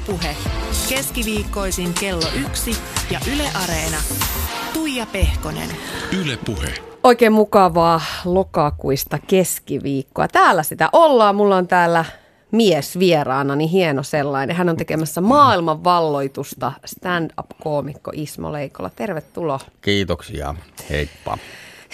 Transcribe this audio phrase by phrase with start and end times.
[0.00, 0.36] Ylepuhe
[0.88, 2.76] keskiviikkoisin kello yksi
[3.10, 3.96] ja Yle Areena.
[4.72, 5.68] Tuija Pehkonen.
[6.22, 6.74] Ylepuhe.
[7.02, 10.28] Oikein mukavaa lokakuista keskiviikkoa.
[10.28, 11.36] Täällä sitä ollaan.
[11.36, 12.04] Mulla on täällä
[12.50, 14.56] mies vieraana, niin hieno sellainen.
[14.56, 18.90] Hän on tekemässä maailman valloitusta stand-up-koomikko Ismo Leikola.
[18.90, 19.60] Tervetuloa.
[19.80, 20.54] Kiitoksia.
[20.90, 21.38] Heippa.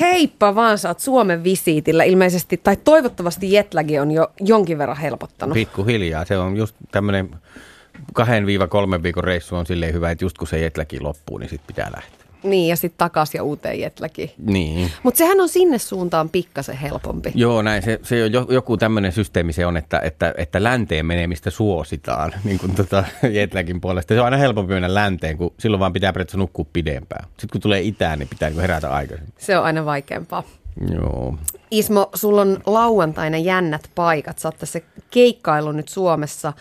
[0.00, 5.54] Heippa vaan, sä oot Suomen visiitillä ilmeisesti, tai toivottavasti Jetlagi on jo jonkin verran helpottanut.
[5.54, 6.24] Pikkuhiljaa.
[6.24, 7.30] Se on just tämmöinen
[8.14, 11.50] kahden viiva kolmen viikon reissu on silleen hyvä, että just kun se Jetläki loppuu, niin
[11.50, 12.26] sitten pitää lähteä.
[12.42, 14.30] Niin, ja sitten takaisin ja uuteen Jetlagiin.
[14.38, 14.90] Niin.
[15.02, 17.32] Mutta sehän on sinne suuntaan pikkasen helpompi.
[17.34, 17.82] Joo, näin.
[17.82, 22.34] Se, se on jo- joku tämmöinen systeemi se on, että, että, että länteen menemistä suositaan
[22.44, 24.14] niin kuin tota Jetläkin puolesta.
[24.14, 27.24] Se on aina helpompi mennä länteen, kun silloin vaan pitää periaatteessa nukkua pidempään.
[27.24, 29.34] Sitten kun tulee itään, niin pitää niin kuin herätä aikaisemmin.
[29.38, 30.42] Se on aina vaikeampaa.
[30.94, 31.38] Joo.
[31.70, 34.38] Ismo, sulla on lauantaina jännät paikat.
[34.38, 36.52] Sä oot tässä keikkailu nyt Suomessa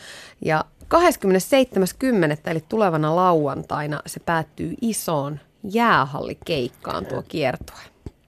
[0.45, 2.51] ja 27.10.
[2.51, 7.79] eli tulevana lauantaina se päättyy isoon jäähallikeikkaan tuo kiertue.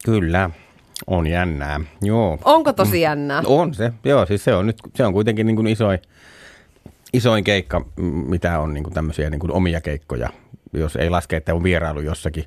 [0.05, 0.49] Kyllä.
[1.07, 1.79] On jännää.
[2.01, 2.39] Joo.
[2.45, 3.43] Onko tosi jännää?
[3.45, 5.99] On se, joo, siis se on nyt, se on kuitenkin niin kuin isoin,
[7.13, 7.85] isoin keikka,
[8.27, 10.29] mitä on niin kuin tämmöisiä niin kuin omia keikkoja.
[10.73, 12.43] Jos ei laske, että on vierailu jossakin,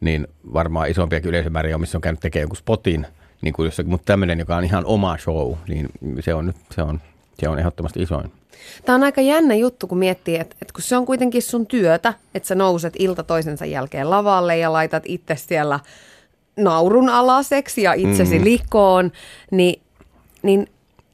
[0.00, 3.06] niin varmaan isompiakin yleisömääriä on, missä on käynyt tekemään jonkun spotin,
[3.42, 5.88] niin kuin jossakin, mutta tämmöinen, joka on ihan oma show, niin
[6.20, 7.00] se on nyt, se on,
[7.40, 8.32] se on ehdottomasti isoin.
[8.84, 12.14] Tämä on aika jännä juttu, kun miettii, että, että kun se on kuitenkin sun työtä,
[12.34, 15.80] että sä nouset ilta toisensa jälkeen lavalle ja laitat itse siellä
[16.56, 18.44] naurun alaseksi ja itsesi mm.
[18.44, 19.12] likoon,
[19.50, 19.80] niin,
[20.42, 20.66] niin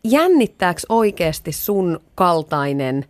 [0.04, 3.04] jännittääkö oikeasti sun kaltainen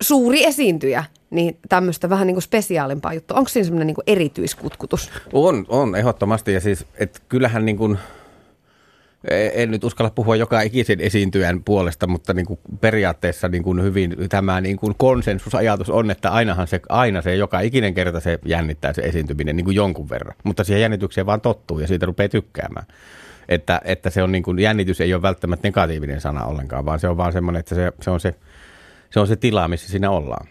[0.00, 3.36] suuri esiintyjä niin tämmöistä vähän niin kuin spesiaalimpaa juttua?
[3.36, 5.10] Onko siinä semmoinen niin erityiskutkutus?
[5.32, 7.98] On, on ehdottomasti ja siis, että kyllähän niin kuin,
[9.30, 14.16] en nyt uskalla puhua joka ikisen esiintyjän puolesta, mutta niin kuin periaatteessa niin kuin hyvin
[14.28, 18.92] tämä niin kuin konsensusajatus on, että ainahan se, aina se joka ikinen kerta se jännittää
[18.92, 20.34] se esiintyminen niin kuin jonkun verran.
[20.44, 22.86] Mutta siihen jännitykseen vaan tottuu ja siitä rupeaa tykkäämään.
[23.48, 27.08] Että, että se on niin kuin, jännitys ei ole välttämättä negatiivinen sana ollenkaan, vaan se
[27.08, 28.34] on vaan semmoinen, että se, se, on se,
[29.10, 30.46] se on se tila, missä siinä ollaan.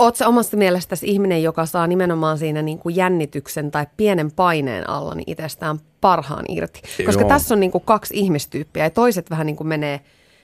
[0.00, 4.90] Oletko sä omasta mielestäsi ihminen, joka saa nimenomaan siinä niin kuin jännityksen tai pienen paineen
[4.90, 6.82] alla niin itsestään parhaan irti?
[7.06, 7.28] Koska Joo.
[7.28, 10.00] tässä on niin kuin kaksi ihmistyyppiä ja toiset vähän niin kuin menee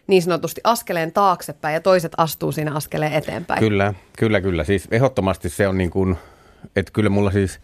[0.07, 3.61] niin sanotusti askeleen taaksepäin ja toiset astuu siinä askeleen eteenpäin.
[3.61, 4.65] Kyllä, kyllä, kyllä.
[4.65, 6.17] Siis ehdottomasti se on niin kuin,
[6.77, 7.61] että kyllä mulla siis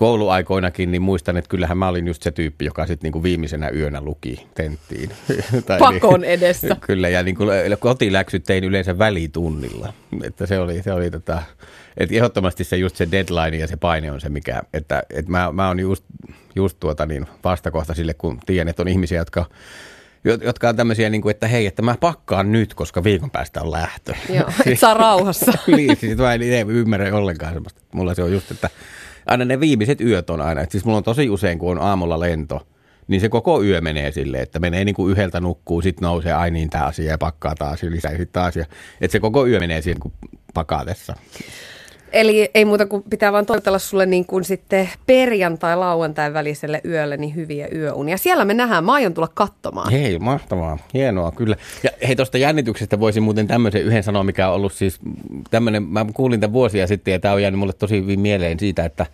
[0.00, 3.68] kouluaikoinakin, niin muistan, että kyllähän mä olin just se tyyppi, joka sitten niin kuin viimeisenä
[3.68, 5.10] yönä luki tenttiin.
[5.66, 6.76] Tai Pakon edessä.
[6.86, 9.92] Kyllä, ja niin kuin kotiläksyt tein yleensä välitunnilla.
[10.22, 11.42] Että se oli, se oli tota,
[11.96, 15.52] että ehdottomasti se just se deadline ja se paine on se, mikä, että, että mä,
[15.52, 16.04] mä oon just,
[16.54, 19.44] just tuota niin vastakohta sille, kun tiedän, että on ihmisiä, jotka
[20.24, 23.62] jo- jotka on tämmöisiä, niin kuin, että hei, että mä pakkaan nyt, koska viikon päästä
[23.62, 24.14] on lähtö.
[24.28, 25.52] Joo, et saa rauhassa.
[25.76, 27.80] niin, siis mä en itse ymmärrä ollenkaan semmoista.
[27.92, 28.70] Mulla se on just, että
[29.30, 30.60] aina ne viimeiset yöt on aina.
[30.60, 32.66] Et siis mulla on tosi usein, kun on aamulla lento,
[33.08, 36.50] niin se koko yö menee silleen, että menee niin kuin yhdeltä nukkuu, sitten nousee, ai
[36.50, 38.56] niin tämä asia ja pakkaa taas lisää sitten taas.
[38.56, 41.14] Että se koko yö menee siinä niin pakatessa.
[42.12, 47.34] Eli ei muuta kuin pitää vaan toivotella sulle niin kuin sitten perjantai-lauantai väliselle yölle niin
[47.34, 48.16] hyviä yöunia.
[48.16, 48.84] Siellä me nähdään.
[48.84, 49.92] Mä aion tulla katsomaan.
[49.92, 50.78] Hei, mahtavaa.
[50.94, 51.56] Hienoa, kyllä.
[51.82, 55.00] Ja hei, tuosta jännityksestä voisin muuten tämmöisen yhden sanoa, mikä on ollut siis
[55.50, 58.84] tämmöinen, mä kuulin tämän vuosia sitten ja tämä on jäänyt mulle tosi hyvin mieleen siitä,
[58.84, 59.06] että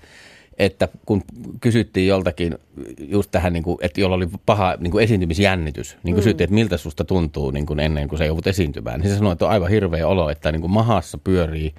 [0.58, 1.22] että kun
[1.60, 2.58] kysyttiin joltakin
[2.98, 6.76] just tähän, niin kuin, että jolla oli paha niin kuin esiintymisjännitys, niin kysyttiin, että miltä
[6.76, 9.70] susta tuntuu niin kuin ennen kuin sä joudut esiintymään, niin se sanoi, että on aivan
[9.70, 11.74] hirveä olo, että niin kuin mahassa pyörii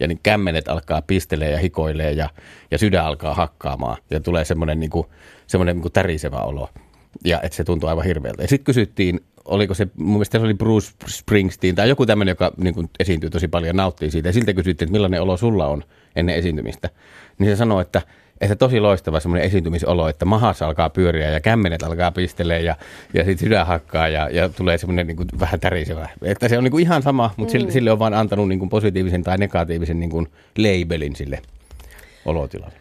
[0.00, 2.28] ja niin kämmenet alkaa pistelee ja hikoilee ja,
[2.70, 5.06] ja sydän alkaa hakkaamaan ja tulee semmoinen, niin kuin,
[5.64, 6.68] niin kuin tärisevä olo.
[7.24, 8.42] Ja että se tuntuu aivan hirveältä.
[8.42, 12.52] Ja sitten kysyttiin, oliko se, mun mielestä se oli Bruce Springsteen tai joku tämmöinen, joka
[12.56, 14.28] niin kuin esiintyy tosi paljon nauttii siitä.
[14.28, 15.84] Ja siltä kysyttiin, että millainen olo sulla on
[16.16, 16.90] ennen esiintymistä.
[17.38, 18.02] Niin se sanoi, että,
[18.40, 22.76] että tosi loistava semmoinen esiintymisolo, että mahassa alkaa pyöriä ja kämmenet alkaa pistelee ja,
[23.14, 26.08] ja sitten sydän hakkaa ja, ja tulee semmoinen niin kuin vähän tärisevä.
[26.22, 28.68] Että se on niin kuin ihan sama, mutta sille, sille on vaan antanut niin kuin
[28.68, 31.42] positiivisen tai negatiivisen niin kuin labelin sille
[32.24, 32.74] olotilalle.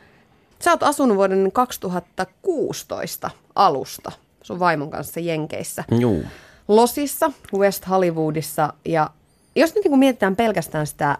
[0.59, 4.11] Sä oot asunut vuoden 2016 alusta
[4.41, 5.83] sun vaimon kanssa Jenkeissä.
[5.99, 6.23] Juu.
[6.67, 9.09] Losissa, West Hollywoodissa ja
[9.55, 11.17] jos nyt niin mietitään pelkästään sitä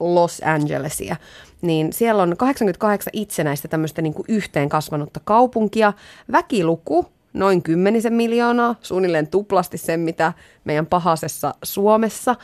[0.00, 1.16] Los Angelesia,
[1.62, 5.92] niin siellä on 88 itsenäistä tämmöistä niin kuin yhteen kasvanutta kaupunkia.
[6.32, 10.32] Väkiluku noin kymmenisen miljoonaa, suunnilleen tuplasti sen, mitä
[10.64, 12.36] meidän pahasessa Suomessa.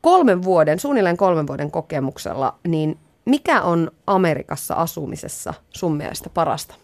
[0.00, 6.74] Kolmen vuoden, suunnilleen kolmen vuoden kokemuksella, niin mikä on Amerikassa asumisessa sun mielestä parasta?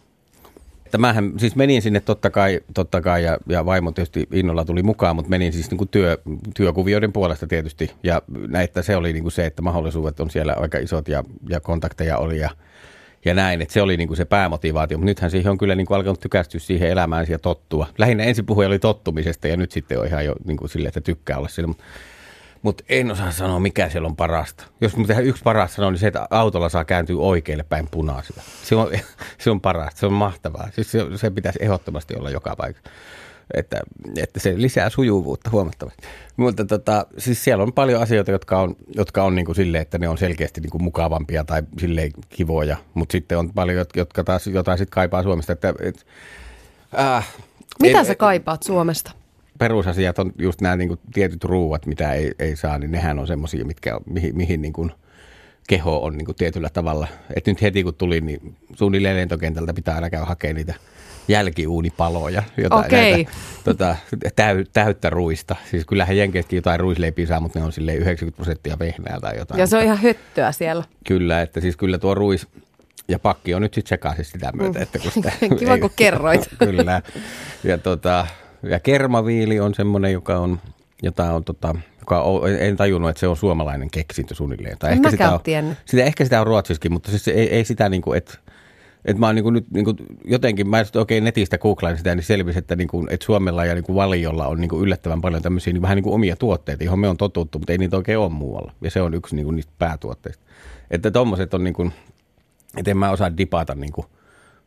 [0.91, 5.17] Tämähän, siis menin sinne totta kai, totta kai ja, ja vaimo tietysti innolla tuli mukaan,
[5.17, 6.19] mutta menin siis niin kuin työ,
[6.55, 7.91] työkuvioiden puolesta tietysti.
[8.03, 11.61] Ja näitä se oli niin kuin se, että mahdollisuudet on siellä aika isot ja, ja
[11.61, 12.51] kontakteja oli ja,
[13.25, 14.99] ja näin, että se oli niin kuin se päämotivaatio.
[14.99, 17.87] Mutta nythän siihen on kyllä niin kuin alkanut tykästyä siihen elämään ja tottua.
[17.99, 21.01] Lähinnä ensin puhuja oli tottumisesta ja nyt sitten on ihan jo niin kuin silleen, että
[21.01, 21.69] tykkää olla siellä.
[21.69, 21.85] Mutta
[22.89, 24.65] en osaa sanoa, mikä siellä on parasta.
[24.81, 28.43] Jos tehdään yksi paras sanoa, niin se, että autolla saa kääntyä oikealle päin punaisella.
[28.63, 28.89] Se on,
[29.43, 30.69] se on parasta, se on mahtavaa.
[30.75, 32.91] Siis se, se pitäisi ehdottomasti olla joka paikka.
[33.55, 33.81] Että,
[34.17, 36.03] että se lisää sujuvuutta huomattavasti.
[36.37, 39.99] Mutta tota, siis siellä on paljon asioita, jotka on, jotka on niin kuin silleen, että
[39.99, 42.77] ne on selkeästi niin kuin mukavampia tai silleen kivoja.
[42.95, 45.53] Mutta sitten on paljon, jotka taas jotain sitten kaipaa Suomesta.
[45.53, 46.07] Että, et,
[46.99, 47.29] äh,
[47.83, 49.11] Mitä en, sä kaipaat Suomesta?
[49.59, 53.27] Perusasiat on just nämä niin kuin tietyt ruuat, mitä ei, ei saa, niin nehän on
[53.27, 54.93] semmoisia, mitkä, mihin, mihin niin kuin
[55.69, 57.09] keho on niin kuin tietyllä tavalla.
[57.37, 60.75] Et nyt heti kun tuli, niin suunnilleen lentokentältä pitää aina käydä hakemaan niitä
[61.29, 63.01] jälkiuunipaloja, jotain okay.
[63.01, 63.31] näitä,
[63.65, 63.97] tota,
[64.37, 65.57] täy, täyttä ruista.
[65.71, 69.61] Siis kyllähän Jenkeissäkin jotain ruisleipiä saa, mutta ne on silleen 90 prosenttia vehnää tai jotain.
[69.61, 70.85] Ja se on ihan höttöä siellä.
[71.09, 72.47] Kyllä, että siis kyllä tuo ruis
[73.09, 74.81] ja pakki on nyt sitten sekaisin sitä myötä.
[74.81, 76.49] Että kun sitä, Kiva, ei, kun kerroit.
[76.65, 77.03] kyllä.
[77.65, 78.27] Ja tota,
[78.63, 80.61] ja kermaviili on semmoinen, joka on,
[81.03, 84.79] jota on tota, joka on, en tajunnut, että se on suomalainen keksintö suunnilleen.
[84.79, 85.41] Tai ehkä, sitä on,
[85.85, 88.39] sitä, ehkä sitä on ruotsiskin, mutta siis ei, ei sitä niin kuin, että
[89.05, 92.59] että mä oon niin nyt niin kuin, jotenkin, mä oikein netistä googlain sitä, niin selvisi,
[92.59, 95.73] että, niin kuin, että Suomella ja niin kuin Valiolla on niin kuin yllättävän paljon tämmöisiä
[95.73, 98.29] niin vähän niin kuin omia tuotteita, johon me on totuttu, mutta ei niitä oikein ole
[98.29, 98.73] muualla.
[98.81, 100.45] Ja se on yksi niin kuin niistä päätuotteista.
[100.91, 101.93] Että tommoset on niin kuin,
[102.77, 104.07] että en mä osaa dipata niin kuin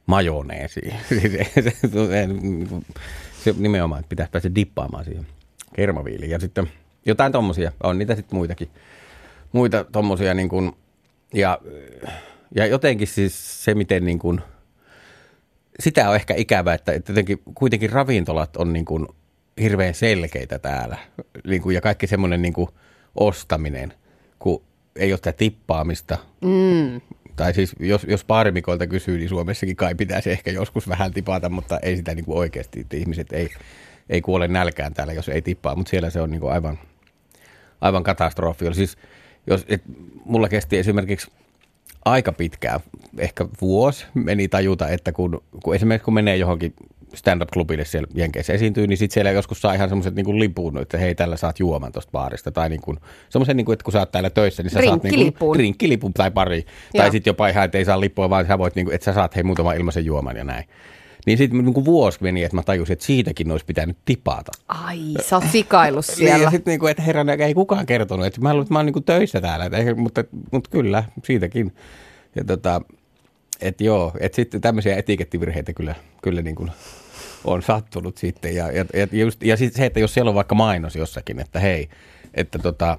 [0.05, 0.93] majoneesiin.
[1.09, 1.33] Siis
[3.43, 5.27] se, nimenomaan, että pitäisi päästä dippaamaan siihen
[5.75, 6.31] kermaviiliin.
[6.31, 6.71] Ja sitten
[7.05, 8.69] jotain tommosia, on niitä sitten muitakin.
[9.51, 10.71] Muita tommosia niin kuin,
[11.33, 11.59] ja,
[12.55, 14.41] ja jotenkin siis se, miten niin kuin,
[15.79, 19.07] sitä on ehkä ikävä, että, että jotenkin kuitenkin ravintolat on niin kuin
[19.61, 20.97] hirveän selkeitä täällä.
[21.47, 22.69] Niin kuin, ja kaikki semmoinen niin kuin
[23.15, 23.93] ostaminen,
[24.39, 24.63] kun
[24.95, 26.17] ei ole sitä tippaamista.
[26.41, 27.01] Mm.
[27.35, 31.79] Tai siis jos, jos paarimikoilta kysyy, niin Suomessakin kai pitäisi ehkä joskus vähän tipata, mutta
[31.79, 32.79] ei sitä niin kuin oikeasti.
[32.79, 33.49] Että ihmiset ei,
[34.09, 36.79] ei kuole nälkään täällä, jos ei tippaa, mutta siellä se on niin kuin aivan,
[37.81, 38.73] aivan katastrofi.
[38.73, 38.97] Siis,
[39.47, 39.81] jos, et,
[40.25, 41.31] mulla kesti esimerkiksi
[42.05, 42.79] aika pitkään,
[43.17, 46.73] ehkä vuosi, meni tajuta, että kun, kun esimerkiksi kun menee johonkin
[47.13, 51.15] stand-up-klubille siellä Jenkeissä esiintyy, niin sitten siellä joskus saa ihan semmoiset niin lipun, että hei,
[51.15, 52.51] tällä saat juoman tuosta baarista.
[52.51, 52.97] Tai niin kuin,
[53.29, 56.13] semmoisen, niin kuin, että kun sä oot täällä töissä, niin sä saat niin kuin, rinkkilipun
[56.13, 56.65] tai pari.
[56.93, 57.03] Joo.
[57.03, 59.13] Tai sitten jopa ihan, että ei saa lippua, vaan sä voit, niin kuin, että sä
[59.13, 60.65] saat hei muutaman ilmaisen juoman ja näin.
[61.25, 64.51] Niin sitten niin vuosi meni, että mä tajusin, että siitäkin olisi pitänyt tipata.
[64.67, 66.33] Ai, sä oot sikaillut siellä.
[66.35, 68.93] niin, ja sitten, niin että herran, ei kukaan kertonut, että mä, että mä oon niin
[68.93, 71.75] kuin töissä täällä, että, mutta, mutta kyllä, siitäkin.
[72.35, 72.81] Ja tota,
[73.61, 76.71] että joo, että sitten tämmöisiä etikettivirheitä kyllä, kyllä niin kuin
[77.43, 78.55] on sattunut sitten.
[78.55, 81.59] Ja, ja, ja, just, ja sitten se, että jos siellä on vaikka mainos jossakin, että
[81.59, 81.89] hei,
[82.33, 82.97] että, tota,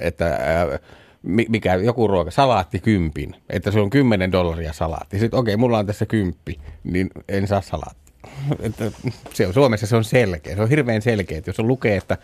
[0.00, 0.78] että ää,
[1.22, 5.18] mikä joku ruoka, salaatti kympin, että se on 10 dollaria salaatti.
[5.18, 8.12] Sitten okei, okay, mulla on tässä kymppi, niin en saa salaatti.
[8.60, 8.92] Että
[9.34, 12.18] se on, Suomessa se on selkeä, se on hirveän selkeä, että jos on lukee, että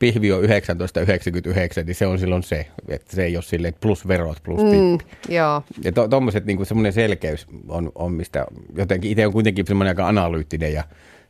[0.00, 4.38] pihvi on 1999, niin se on silloin se, että se ei ole silleen plus verot
[4.42, 4.98] plus mm,
[5.28, 5.62] joo.
[5.84, 10.08] Ja to, tommoset niin semmoinen selkeys on, on, mistä jotenkin itse on kuitenkin semmoinen aika
[10.08, 10.84] analyyttinen ja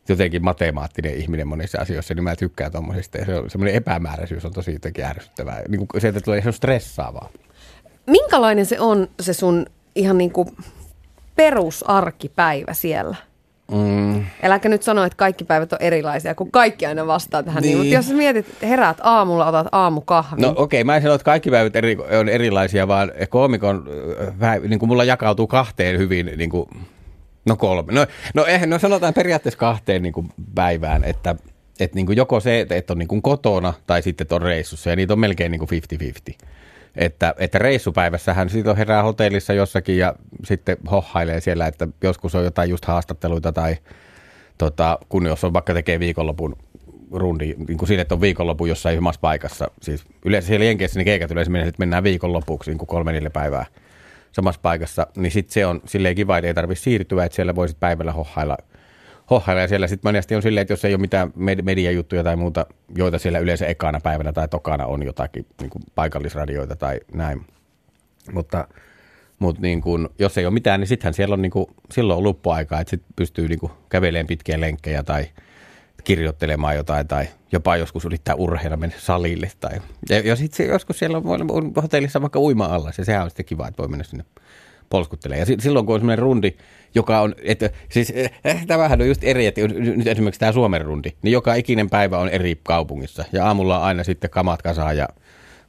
[0.08, 3.18] jotenkin matemaattinen ihminen monissa asioissa, niin mä tykkään tuommoisesta.
[3.18, 5.62] Ja se on, semmoinen epämääräisyys on tosi jotenkin ärsyttävää.
[5.68, 7.28] Niin kuin se, että tulee, on stressaavaa.
[8.06, 10.48] Minkälainen se on se sun ihan niin kuin
[11.36, 13.16] perusarkipäivä siellä?
[13.70, 14.24] Mm.
[14.42, 17.62] Äläkä nyt sano, että kaikki päivät on erilaisia, kun kaikki aina vastaa tähän.
[17.62, 17.68] Niin.
[17.68, 20.42] Niin, mutta jos mietit, heräät aamulla, otat aamukahvin.
[20.42, 23.88] No okei, okay, mä en sano, että kaikki päivät eri, on erilaisia, vaan koomikon,
[24.42, 26.66] äh, niin kuin mulla jakautuu kahteen hyvin, niin kuin,
[27.46, 27.92] no kolme.
[27.92, 31.34] No, no, eh, no sanotaan periaatteessa kahteen niin kuin päivään, että,
[31.80, 34.96] että niin kuin joko se, että on niin kuin kotona tai sitten on reissussa, ja
[34.96, 35.82] niitä on melkein niin kuin
[36.32, 36.46] 50-50.
[36.96, 42.70] Että, että reissupäivässähän sitten herää hotellissa jossakin ja sitten hohailee siellä, että joskus on jotain
[42.70, 43.76] just haastatteluita tai
[44.58, 46.56] tota, kun jos on vaikka tekee viikonlopun
[47.12, 49.70] rundi, niin kuin siinä, että on viikonloppu jossain samassa paikassa.
[49.82, 53.30] Siis yleensä siellä Jenkeissä niin keikat yleensä menee, että mennään viikonlopuksi niin kuin kolme neljä
[53.30, 53.66] päivää
[54.32, 55.06] samassa paikassa.
[55.16, 58.56] Niin sitten se on silleen kiva, että ei tarvitse siirtyä, että siellä voisit päivällä hohailla–
[59.30, 59.62] hohhailla.
[59.62, 61.32] Ja siellä sitten monesti on silleen, että jos ei ole mitään
[61.62, 66.76] mediajuttuja tai muuta, joita siellä yleensä ekana päivänä tai tokana on jotakin niin kuin paikallisradioita
[66.76, 67.46] tai näin.
[68.32, 68.68] Mutta,
[69.38, 72.24] mutta niin kuin, jos ei ole mitään, niin sittenhän siellä on, niin kuin, silloin on
[72.24, 75.26] luppuaika, että sitten pystyy niin kuin kävelemään pitkiä lenkkejä tai
[76.04, 79.50] kirjoittelemaan jotain tai jopa joskus yrittää urheilla mennä salille.
[79.60, 83.30] Tai, ja, ja sitten joskus siellä on, on hotellissa vaikka uima alla, ja sehän on
[83.30, 84.24] sitten kiva, että voi mennä sinne
[84.90, 85.38] polskuttelee.
[85.38, 86.52] Ja silloin kun on semmoinen rundi,
[86.94, 88.12] joka on, että siis
[88.44, 92.18] eh, tämähän on just eri, että nyt esimerkiksi tämä Suomen rundi, niin joka ikinen päivä
[92.18, 93.24] on eri kaupungissa.
[93.32, 95.08] Ja aamulla on aina sitten kamat kasaan ja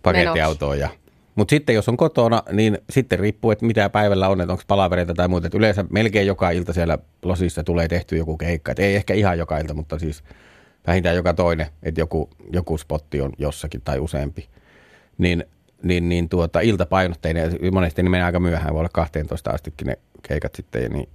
[0.03, 0.89] pakettiautoa ja
[1.35, 5.13] mutta sitten jos on kotona, niin sitten riippuu, että mitä päivällä on, että onko palavereita
[5.13, 5.47] tai muuta.
[5.47, 8.71] Et yleensä melkein joka ilta siellä losissa tulee tehty joku keikka.
[8.71, 10.23] Et ei ehkä ihan joka ilta, mutta siis
[10.87, 14.47] vähintään joka toinen, että joku, joku spotti on jossakin tai useampi.
[15.17, 15.45] Niin,
[15.83, 19.97] niin, niin tuota, iltapainotteinen, monesti ne menee aika myöhään, voi olla 12 astikin ne
[20.27, 21.09] keikat sitten, niin,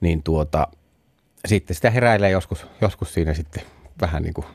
[0.00, 0.68] niin tuota,
[1.46, 3.62] sitten sitä heräilee joskus, joskus siinä sitten
[4.00, 4.46] vähän niin kuin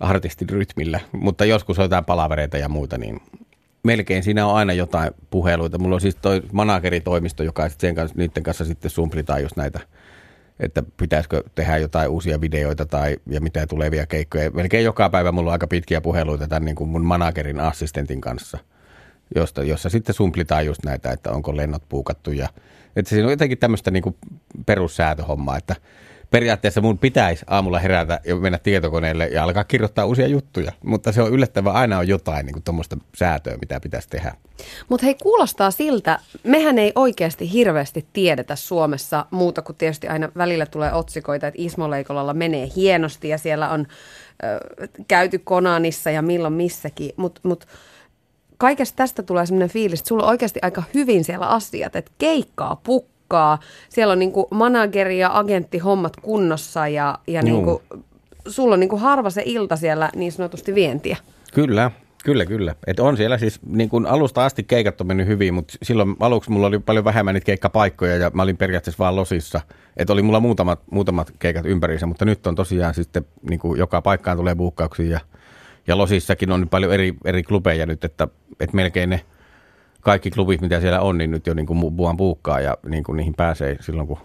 [0.00, 3.20] artistin rytmillä, mutta joskus on jotain palavereita ja muuta, niin
[3.82, 5.78] melkein siinä on aina jotain puheluita.
[5.78, 9.80] Mulla on siis toi manageritoimisto, joka sen kanssa, niiden kanssa sitten sumplitaan just näitä,
[10.60, 14.50] että pitäisikö tehdä jotain uusia videoita tai ja mitä tulevia keikkoja.
[14.50, 18.58] Melkein joka päivä mulla on aika pitkiä puheluita tämän niin kuin mun managerin assistentin kanssa,
[19.34, 22.48] josta, jossa sitten sumplitaan just näitä, että onko lennot puukattu ja
[22.96, 24.16] että siinä on jotenkin tämmöistä niin kuin
[24.66, 25.76] perussäätöhommaa, että
[26.30, 31.22] periaatteessa mun pitäisi aamulla herätä ja mennä tietokoneelle ja alkaa kirjoittaa uusia juttuja, mutta se
[31.22, 34.34] on yllättävää, aina on jotain niin tuommoista säätöä, mitä pitäisi tehdä.
[34.88, 40.66] Mutta hei, kuulostaa siltä, mehän ei oikeasti hirveästi tiedetä Suomessa muuta kuin tietysti aina välillä
[40.66, 43.86] tulee otsikoita, että Ismo Leikolalla menee hienosti ja siellä on
[44.42, 47.66] ö, käyty Konanissa ja milloin missäkin, mutta mut,
[48.58, 52.80] kaikesta tästä tulee sellainen fiilis, että sulla on oikeasti aika hyvin siellä asiat, että keikkaa
[52.84, 53.58] pukkaa porukkaa.
[53.88, 57.82] Siellä on niin kuin manageri ja agentti hommat kunnossa ja, ja niin kuin,
[58.48, 61.16] sulla on niin kuin harva se ilta siellä niin sanotusti vientiä.
[61.54, 61.90] Kyllä,
[62.24, 62.74] Kyllä, kyllä.
[62.86, 66.50] Et on siellä siis niin kun alusta asti keikat on mennyt hyvin, mutta silloin aluksi
[66.50, 69.60] mulla oli paljon vähemmän niitä keikkapaikkoja ja mä olin periaatteessa vaan losissa.
[69.96, 74.02] Että oli mulla muutamat, muutamat keikat ympäriinsä, mutta nyt on tosiaan sitten niin kuin joka
[74.02, 75.20] paikkaan tulee buukkauksia ja,
[75.86, 78.28] ja losissakin on paljon eri, eri klubeja nyt, että,
[78.60, 79.20] että melkein ne–
[80.00, 83.16] kaikki klubit, mitä siellä on, niin nyt jo niin kuin buan puukkaa ja niin kuin
[83.16, 84.18] niihin pääsee silloin, kun,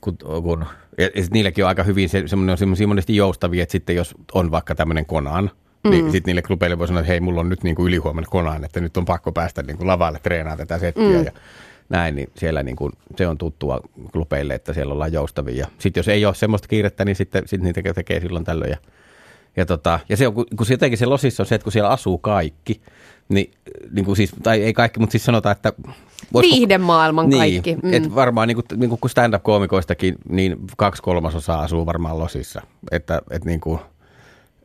[0.00, 0.66] kun, kun
[0.98, 4.14] ja, ja niilläkin on aika hyvin, se, semmoinen on semmoisia monesti joustavia, että sitten jos
[4.32, 5.54] on vaikka tämmöinen konaan, niin
[5.84, 5.90] mm.
[5.90, 8.64] niin sitten niille klubeille voi sanoa, että hei, mulla on nyt niin kuin ylihuomenna konaan,
[8.64, 11.24] että nyt on pakko päästä niin kuin lavalle treenaamaan tätä settiä mm.
[11.24, 11.32] ja
[11.88, 13.80] näin, niin siellä niin kuin, se on tuttua
[14.12, 15.66] klubeille, että siellä ollaan joustavia.
[15.78, 18.76] Sitten jos ei ole semmoista kiirettä, niin sitten, sitten niitä tekee silloin tällöin ja
[19.58, 21.72] ja, tota, ja se on, kun, kun se jotenkin se losissa on se, että kun
[21.72, 22.80] siellä asuu kaikki,
[23.28, 23.50] niin,
[23.90, 25.72] niin kuin siis, tai ei kaikki, mutta siis sanotaan, että...
[26.40, 27.76] Viihdemaailman niin, kaikki.
[27.82, 27.92] Mm.
[27.92, 32.62] Että varmaan niin kuin, niin kuin stand-up-koomikoistakin, niin kaksi kolmasosaa asuu varmaan losissa.
[32.90, 33.80] Että, että niin kuin,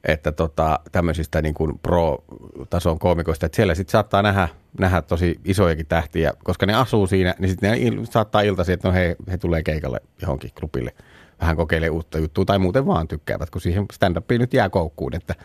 [0.04, 5.86] että tota, tämmöisistä niin kuin pro-tason koomikoista, että siellä sitten saattaa nähdä, nähdä tosi isojakin
[5.86, 9.64] tähtiä, koska ne asuu siinä, niin sitten ne saattaa iltaisin, että no he, he tulee
[9.64, 10.94] keikalle johonkin klubille
[11.44, 15.16] vähän kokeilee uutta juttua tai muuten vaan tykkäävät, kun siihen stand-upiin nyt jää koukkuun.
[15.16, 15.36] Että,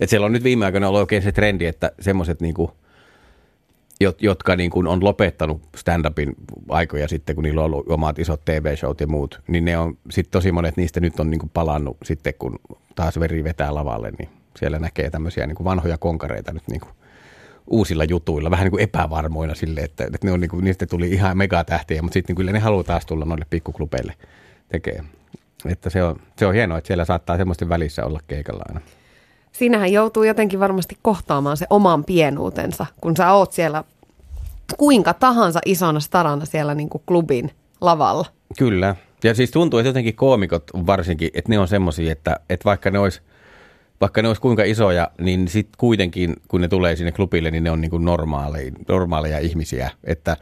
[0.00, 2.70] että siellä on nyt viime aikoina ollut oikein se trendi, että semmoiset niin kuin,
[4.20, 6.34] jotka niin kuin on lopettanut stand-upin
[6.68, 10.32] aikoja sitten, kun niillä on ollut omat isot TV-showt ja muut, niin ne on sitten
[10.32, 12.58] tosi monet niistä nyt on niin kuin palannut sitten, kun
[12.94, 16.92] taas veri vetää lavalle, niin siellä näkee tämmöisiä niin kuin vanhoja konkareita nyt niin kuin
[17.66, 21.08] uusilla jutuilla, vähän niin kuin epävarmoina sille, että, että ne on niin kuin, niistä tuli
[21.08, 24.14] ihan megatähtiä, mutta sitten niin kyllä ne haluaa taas tulla noille pikkuklubeille
[24.68, 25.06] tekemään.
[25.64, 28.80] Että se on, se on hienoa, että siellä saattaa semmoisten välissä olla keikalla aina.
[29.52, 33.84] Siinähän joutuu jotenkin varmasti kohtaamaan se oman pienuutensa, kun sä oot siellä
[34.76, 38.26] kuinka tahansa isona starana siellä niin kuin klubin lavalla.
[38.58, 38.96] Kyllä.
[39.24, 42.98] Ja siis tuntuu, että jotenkin koomikot varsinkin, että ne on semmoisia, että, että vaikka ne
[42.98, 43.20] olisi
[44.00, 47.70] vaikka ne olisi kuinka isoja, niin sitten kuitenkin, kun ne tulee sinne klubille, niin ne
[47.70, 49.90] on niin kuin normaaleja, normaaleja ihmisiä.
[50.04, 50.36] Että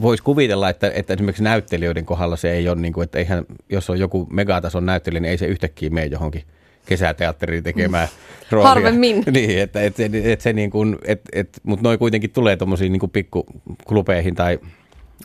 [0.00, 3.90] voisi kuvitella, että, että esimerkiksi näyttelijöiden kohdalla se ei ole, niin kuin, että eihän, jos
[3.90, 6.42] on joku megatason näyttelijä, niin ei se yhtäkkiä mene johonkin
[6.86, 8.46] kesäteatteriin tekemään mm.
[8.50, 8.68] roolia.
[8.68, 9.24] Harvemmin.
[9.32, 12.92] Niin, että, että, että, että se niin kuin, että, että, mutta noin kuitenkin tulee tuommoisiin
[12.92, 14.58] niin pikkuklubeihin tai,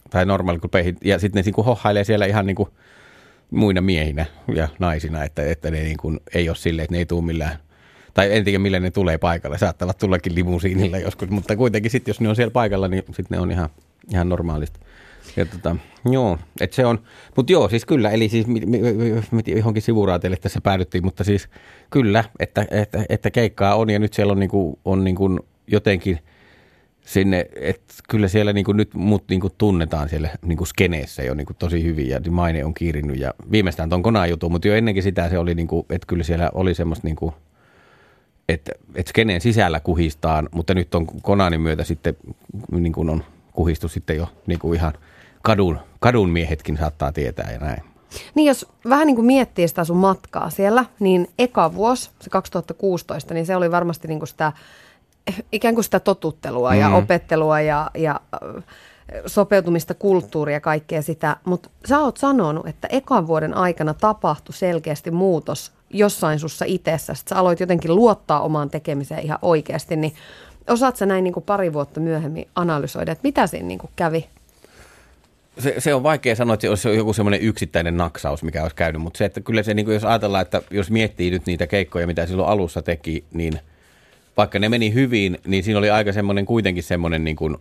[0.10, 2.70] tai normaaliklubeihin, ja sitten ne niin kuin hohailee siellä ihan niin kuin
[3.51, 4.25] muina miehinä
[4.56, 7.58] ja naisina, että, että ne niin kuin, ei ole silleen, että ne ei tule millään
[8.13, 12.22] tai en tiedä millä ne tulee paikalle, saattavat tullakin limusiinilla joskus, mutta kuitenkin sitten jos
[12.22, 13.70] ne on siellä paikalla, niin sitten ne on ihan
[14.12, 14.80] ihan normaalisti.
[15.36, 15.75] Ja tota,
[16.12, 17.00] joo, että se on,
[17.36, 18.46] mutta joo, siis kyllä, eli siis
[19.56, 21.50] johonkin sivuraatille tässä päädyttiin, mutta siis
[21.89, 26.20] kyllä, että, että, että keikkaa on ja nyt siellä on, niinku, on niinku jotenkin
[27.01, 31.84] sinne, että kyllä siellä niinku nyt mut niinku tunnetaan siellä niinku skeneessä jo niinku tosi
[31.84, 35.38] hyvin ja maine on kiirinyt ja viimeistään tuon konaan jutun, mutta jo ennenkin sitä se
[35.38, 37.34] oli, niinku, että kyllä siellä oli semmoista niinku,
[38.50, 42.16] että, että skeneen sisällä kuhistaan, mutta nyt on Konanin myötä sitten
[42.72, 43.24] niin on
[43.60, 44.94] kuhistu sitten jo niin kuin ihan
[45.42, 47.84] kadun, kadun miehetkin saattaa tietää ja näin.
[48.36, 53.34] Niin jos vähän niin kuin miettii sitä sun matkaa siellä, niin eka vuosi, se 2016,
[53.34, 54.51] niin se oli varmasti niin kuin sitä
[55.51, 56.80] ikään kuin sitä totuttelua mm.
[56.80, 58.20] ja opettelua ja, ja
[59.25, 65.12] sopeutumista kulttuuria ja kaikkea sitä, mutta sä oot sanonut, että ekan vuoden aikana tapahtui selkeästi
[65.12, 70.13] muutos jossain sussa itsessä, sä aloit jotenkin luottaa omaan tekemiseen ihan oikeasti, niin
[70.70, 74.30] osaat sä näin niin kuin pari vuotta myöhemmin analysoida, että mitä siinä niin kuin kävi?
[75.60, 79.18] se, se on vaikea sanoa, että olisi joku semmoinen yksittäinen naksaus, mikä olisi käynyt, mutta
[79.18, 82.26] se, että kyllä se, niin kuin jos ajatellaan, että jos miettii nyt niitä keikkoja, mitä
[82.26, 83.60] silloin alussa teki, niin
[84.38, 87.58] vaikka ne meni hyvin, niin siinä oli aika semmoinen kuitenkin semmoinen niin kuin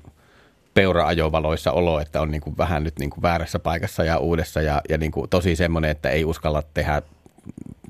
[0.74, 4.82] peura-ajovaloissa olo, että on niin kuin vähän nyt niin kuin väärässä paikassa ja uudessa ja,
[4.88, 7.02] ja niin kuin tosi semmoinen, että ei uskalla tehdä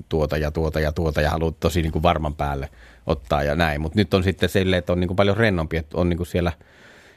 [0.09, 2.69] tuota ja tuota ja tuota ja haluaa tosi niin kuin varman päälle
[3.09, 3.81] ottaa ja näin.
[3.81, 6.27] Mutta nyt on sitten silleen, että on niin kuin paljon rennompi, että on niin kuin
[6.27, 6.51] siellä–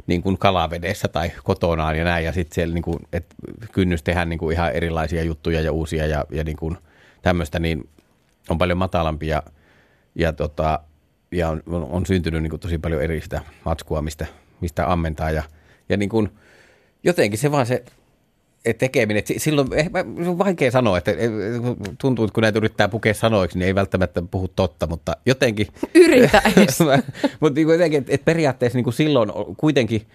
[0.07, 2.25] niin kuin kalavedessä tai kotonaan ja näin.
[2.25, 3.35] Ja sitten siellä niin kuin, että
[3.73, 6.79] kynnys tehdä niin kuin ihan erilaisia juttuja ja uusia ja, ja niin kuin
[7.23, 7.89] tämmöistä, niin
[8.49, 9.43] on paljon matalampi ja,
[10.15, 10.81] ja, tota,
[11.33, 14.27] ja on, on, syntynyt niin kuin tosi paljon eri sitä matskua, mistä,
[14.61, 15.31] mistä ammentaa.
[15.31, 15.43] Ja,
[15.89, 16.29] ja niin kuin,
[17.05, 17.85] jotenkin se vaan se
[18.79, 19.23] tekeminen.
[19.37, 19.91] Silloin eh,
[20.29, 21.11] on vaikea sanoa, että
[22.01, 25.67] tuntuu, että kun näitä yrittää pukea sanoiksi, niin ei välttämättä puhu totta, mutta jotenkin...
[25.95, 26.43] Yritä
[27.41, 30.07] mutta niin jotenkin, että, että periaatteessa niin kuin silloin kuitenkin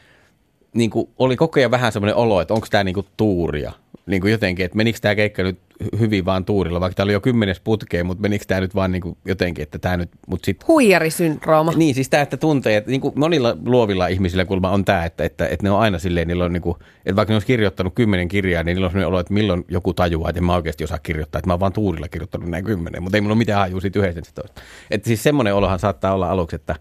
[0.73, 3.71] niin kuin oli koko ajan vähän semmoinen olo, että onko tämä niin kuin tuuria
[4.07, 5.59] niin kuin jotenkin, että menikö tämä keikka nyt
[5.99, 9.01] hyvin vaan tuurilla, vaikka tämä oli jo kymmenes putkeen, mutta menikö tämä nyt vaan niin
[9.01, 10.67] kuin jotenkin, että tämä nyt, mutta sitten...
[10.67, 11.71] Huijarisyndrooma.
[11.75, 15.23] Niin, siis tämä, että tuntee, että niin kuin monilla luovilla ihmisillä kulma on tämä, että,
[15.23, 17.95] että, että ne on aina silleen, niillä on niin kuin, että vaikka ne olisi kirjoittanut
[17.95, 20.83] kymmenen kirjaa, niin niillä on sellainen olo, että milloin joku tajuaa, että en mä oikeasti
[20.83, 23.59] osaa kirjoittaa, että mä oon vaan tuurilla kirjoittanut näin kymmenen, mutta ei mulla ole mitään
[23.59, 24.61] hajua siitä yhdestä toista.
[24.91, 26.75] Että siis semmoinen olohan saattaa olla aluksi, että,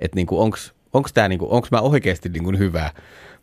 [0.00, 0.26] että niin
[0.92, 2.90] onko tämä niin onko mä oikeasti niin kuin hyvä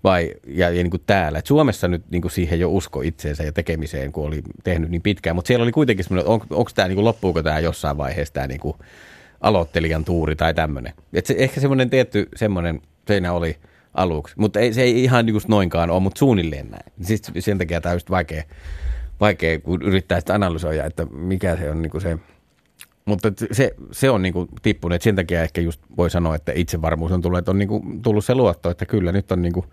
[0.03, 1.39] vai, ja, ja niin kuin täällä.
[1.39, 5.01] Et Suomessa nyt niin kuin siihen jo usko itseensä ja tekemiseen, kun oli tehnyt niin
[5.01, 8.47] pitkään, mutta siellä oli kuitenkin semmoinen, on, onko tämä, niin loppuuko tämä jossain vaiheessa tämä
[8.47, 8.77] niin kuin
[9.41, 10.93] aloittelijan tuuri tai tämmöinen.
[11.13, 13.57] Et se, ehkä semmoinen tietty semmoinen seinä oli
[13.93, 16.91] aluksi, mutta ei, se ei ihan niin kuin noinkaan ole, mutta suunnilleen näin.
[17.01, 18.43] Siis sen takia tämä on just vaikea,
[19.19, 22.17] vaikea, kun yrittää sitä analysoida, että mikä se on niin kuin se–
[23.09, 27.11] mutta se, se on niinku tippunut, että sen takia ehkä just voi sanoa, että itsevarmuus
[27.11, 29.65] on tullut, että on niinku tullut se luotto, että kyllä nyt on niinku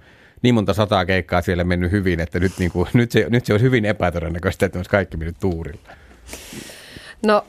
[0.42, 3.64] niin monta sataa keikkaa siellä mennyt hyvin, että nyt, niinku, nyt, se, nyt se olisi
[3.64, 5.80] hyvin epätodennäköistä, että olisi kaikki mennyt tuurilla.
[7.26, 7.44] No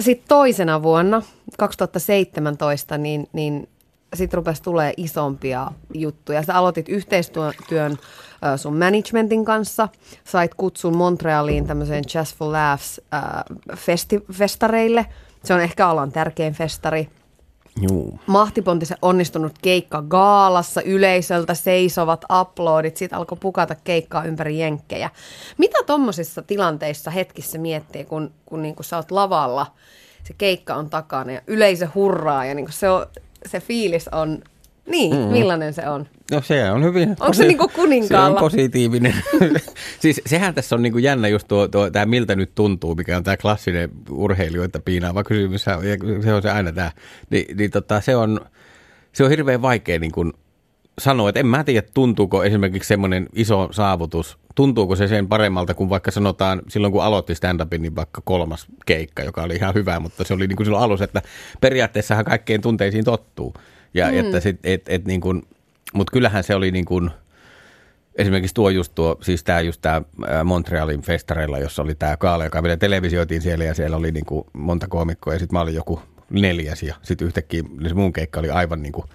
[0.00, 1.22] sitten toisena vuonna,
[1.58, 3.68] 2017, niin, niin
[4.14, 6.42] sitten rupesi tulee isompia juttuja.
[6.42, 7.98] Sä aloitit yhteistyön
[8.56, 9.88] sun managementin kanssa,
[10.24, 13.22] sait kutsun Montrealiin tämmöiseen Jazz for Laughs äh,
[13.74, 15.06] festi- festareille–
[15.44, 17.08] se on ehkä alan tärkein festari.
[17.80, 18.18] Juu.
[18.26, 25.10] Mahtipontisen onnistunut keikka gaalassa, yleisöltä seisovat uploadit, siitä alkoi pukata keikkaa ympäri jenkkejä.
[25.58, 29.66] Mitä tuommoisissa tilanteissa hetkissä miettii, kun, kun niin sä oot lavalla,
[30.24, 33.06] se keikka on takana ja yleisö hurraa ja niin se, on,
[33.46, 34.42] se fiilis on
[34.86, 35.22] niin, mm.
[35.22, 36.06] millainen se on?
[36.30, 37.10] No se on hyvin.
[37.10, 38.28] Onko se niin kuin kuninkaalla?
[38.28, 39.14] Se on positiivinen.
[40.02, 43.16] siis sehän tässä on niin kuin jännä just tuo, tuo tämä miltä nyt tuntuu, mikä
[43.16, 45.64] on tämä klassinen urheilijoita piinaava kysymys.
[46.24, 46.92] Se on se aina tämä.
[47.30, 48.40] Ni, niin tota, se, on,
[49.12, 50.32] se on hirveän vaikea niin kuin
[50.98, 55.90] sanoa, että en mä tiedä, tuntuuko esimerkiksi semmoinen iso saavutus, tuntuuko se sen paremmalta kuin
[55.90, 60.24] vaikka sanotaan silloin, kun aloitti stand-upin, niin vaikka kolmas keikka, joka oli ihan hyvä, mutta
[60.24, 61.22] se oli niin kuin silloin alussa, että
[61.60, 63.54] periaatteessahan kaikkein tunteisiin tottuu.
[63.94, 64.18] Ja mm.
[64.18, 65.42] että sit, et, et niin kuin,
[65.94, 67.10] mutta kyllähän se oli niin kuin,
[68.14, 70.02] esimerkiksi tuo just tuo, siis tämä just tämä
[70.44, 74.44] Montrealin festareilla, jossa oli tämä kaala, joka vielä televisioitiin siellä ja siellä oli niin kuin
[74.52, 78.50] monta koomikkoa ja sitten mä olin joku neljäs ja sitten yhtäkkiä se mun keikka oli
[78.50, 79.06] aivan niin kuin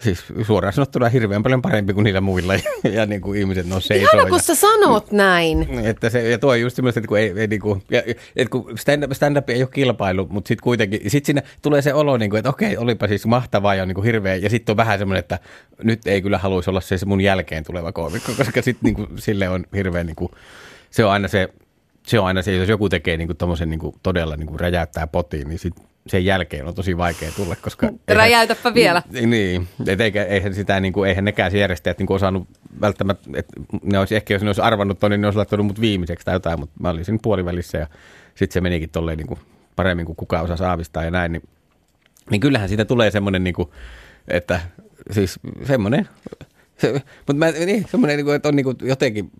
[0.00, 2.60] Siis suoraan sanottuna hirveän paljon parempi kuin niillä muilla ja,
[2.92, 4.10] ja niin kuin ihmiset no seisoo.
[4.12, 5.68] Ihana, kun sä sanot näin.
[5.84, 8.02] Että se, ja tuo just semmoista, että kun ei, ei niin kuin, ja,
[8.36, 12.16] että kun stand-up, stand-up ei ole kilpailu, mutta sitten kuitenkin, sitten siinä tulee se olo,
[12.16, 14.98] niin kuin, että okei, olipa siis mahtavaa ja niin kuin hirveä, ja sitten on vähän
[14.98, 15.38] semmoinen, että
[15.82, 19.08] nyt ei kyllä haluaisi olla se, se mun jälkeen tuleva koomikko, koska sitten niin kuin,
[19.18, 20.32] sille on hirveän, niin kuin,
[20.90, 21.48] se on aina se,
[22.06, 25.06] se on aina se, jos joku tekee niin kuin, niin kuin, todella niin kuin räjäyttää
[25.06, 27.90] potiin, niin sitten sen jälkeen on tosi vaikea tulla, koska...
[28.08, 29.02] Räjäytäpä eihän, vielä.
[29.26, 32.48] Niin, et eikä, eihän, sitä, niin kuin, eihän nekään järjestäjät niin kuin osannut
[32.80, 35.80] välttämättä, että ne olisi ehkä, jos ne olisi arvannut ton, niin ne olisi laittanut mut
[35.80, 37.86] viimeiseksi tai jotain, mutta mä olin siinä puolivälissä ja
[38.34, 39.40] sitten se menikin tolleen niin kuin
[39.76, 41.42] paremmin kuin kukaan osaa saavistaa ja näin, niin,
[42.30, 43.68] niin kyllähän siitä tulee semmoinen, niin kuin,
[44.28, 44.60] että
[45.10, 46.08] siis semmoinen
[47.26, 49.30] mutta mä, niin, semmoinen, niin kuin, että on niin kuin, jotenkin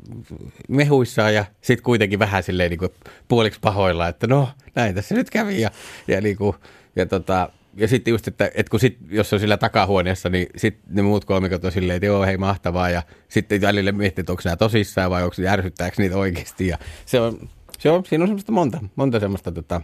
[0.68, 2.90] mehuissaan ja sitten kuitenkin vähän silleen niin kuin,
[3.28, 5.60] puoliksi pahoilla, että no näin tässä nyt kävi.
[5.60, 5.70] Ja,
[6.08, 6.56] ja, niin kuin,
[6.96, 10.94] ja, tota, ja sitten just, että, että kun sit, jos on sillä takahuoneessa, niin sitten
[10.94, 12.90] ne muut kolmikot on silleen, että joo, hei mahtavaa.
[12.90, 16.66] Ja sitten välillä miettii, että onko nämä tosissaan vai onko ärsyttääkö niitä oikeasti.
[16.66, 17.48] Ja se on,
[17.78, 19.80] se on, siinä on semmoista monta, monta semmoista, tota,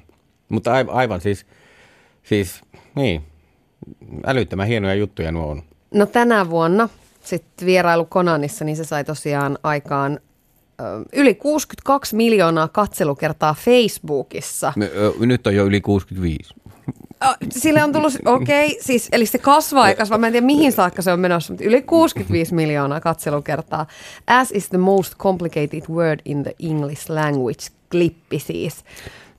[0.48, 1.46] mutta aivan siis,
[2.22, 2.60] siis
[2.96, 3.22] niin,
[4.26, 5.62] älyttömän hienoja juttuja nuo on.
[5.94, 6.88] No tänä vuonna
[7.26, 10.20] sitten vierailu Konanissa, niin se sai tosiaan aikaan
[11.12, 14.72] yli 62 miljoonaa katselukertaa Facebookissa.
[14.76, 16.54] Me, ö, Nyt on jo yli 65.
[17.24, 20.18] Ö, Sille on tullut, okei, okay, siis, eli se kasvaa ja kasvaa.
[20.18, 23.86] Mä en tiedä mihin saakka se on menossa, mutta yli 65 miljoonaa katselukertaa.
[24.26, 28.84] As is the most complicated word in the English language, klippi siis.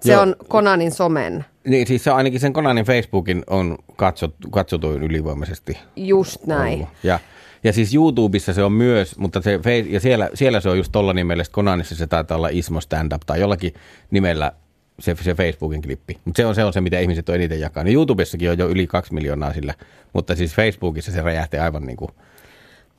[0.01, 0.21] Se Joo.
[0.21, 5.77] on Konanin somen, Niin siis se on ainakin sen Konanin Facebookin on katsot, katsotuin ylivoimaisesti
[5.95, 6.73] just näin.
[6.73, 6.89] ollut.
[7.03, 7.19] Ja,
[7.67, 11.13] ja siis YouTubessa se on myös, mutta se, ja siellä, siellä se on just tolla
[11.13, 13.73] nimellä, Konanissa se taitaa olla Ismo Stand Up tai jollakin
[14.11, 14.51] nimellä
[14.99, 16.17] se, se Facebookin klippi.
[16.25, 17.83] Mutta se on, se on se, mitä ihmiset on eniten jakaa.
[17.83, 19.73] No YouTubessakin on jo yli kaksi miljoonaa sillä,
[20.13, 22.11] mutta siis Facebookissa se räjähti aivan, niin kuin,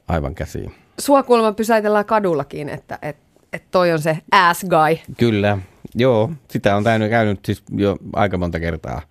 [0.08, 0.74] aivan käsiin.
[0.98, 3.16] Sua kuulemma pysäitellään kadullakin, että et,
[3.52, 5.14] et toi on se ass guy.
[5.18, 5.58] Kyllä,
[5.94, 9.02] joo, sitä on täynyt käynyt siis jo aika monta kertaa.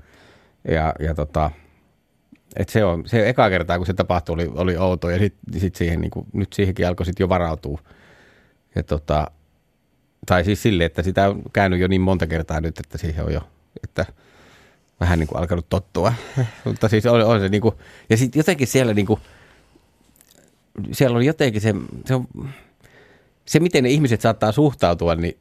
[0.72, 1.52] Ja, ja tota,
[2.58, 5.76] et se, on, se eka kertaa, kun se tapahtui, oli, oli outo ja sitten sit
[5.76, 7.82] siihen, niin kuin, nyt siihenkin alkoi sitten jo varautua.
[8.76, 9.32] Ja tota,
[10.26, 13.34] tai siis sille, että sitä on käynyt jo niin monta kertaa nyt, että siihen on
[13.34, 13.41] jo,
[13.84, 14.06] että
[15.00, 16.13] vähän niin kuin alkanut tottua.
[16.65, 17.76] Mutta siis on, on se niin kuin,
[18.10, 19.20] ja sitten jotenkin siellä niin kuin,
[20.91, 22.28] siellä on jotenkin se, se on,
[23.46, 25.38] se, miten ne ihmiset saattaa suhtautua, niin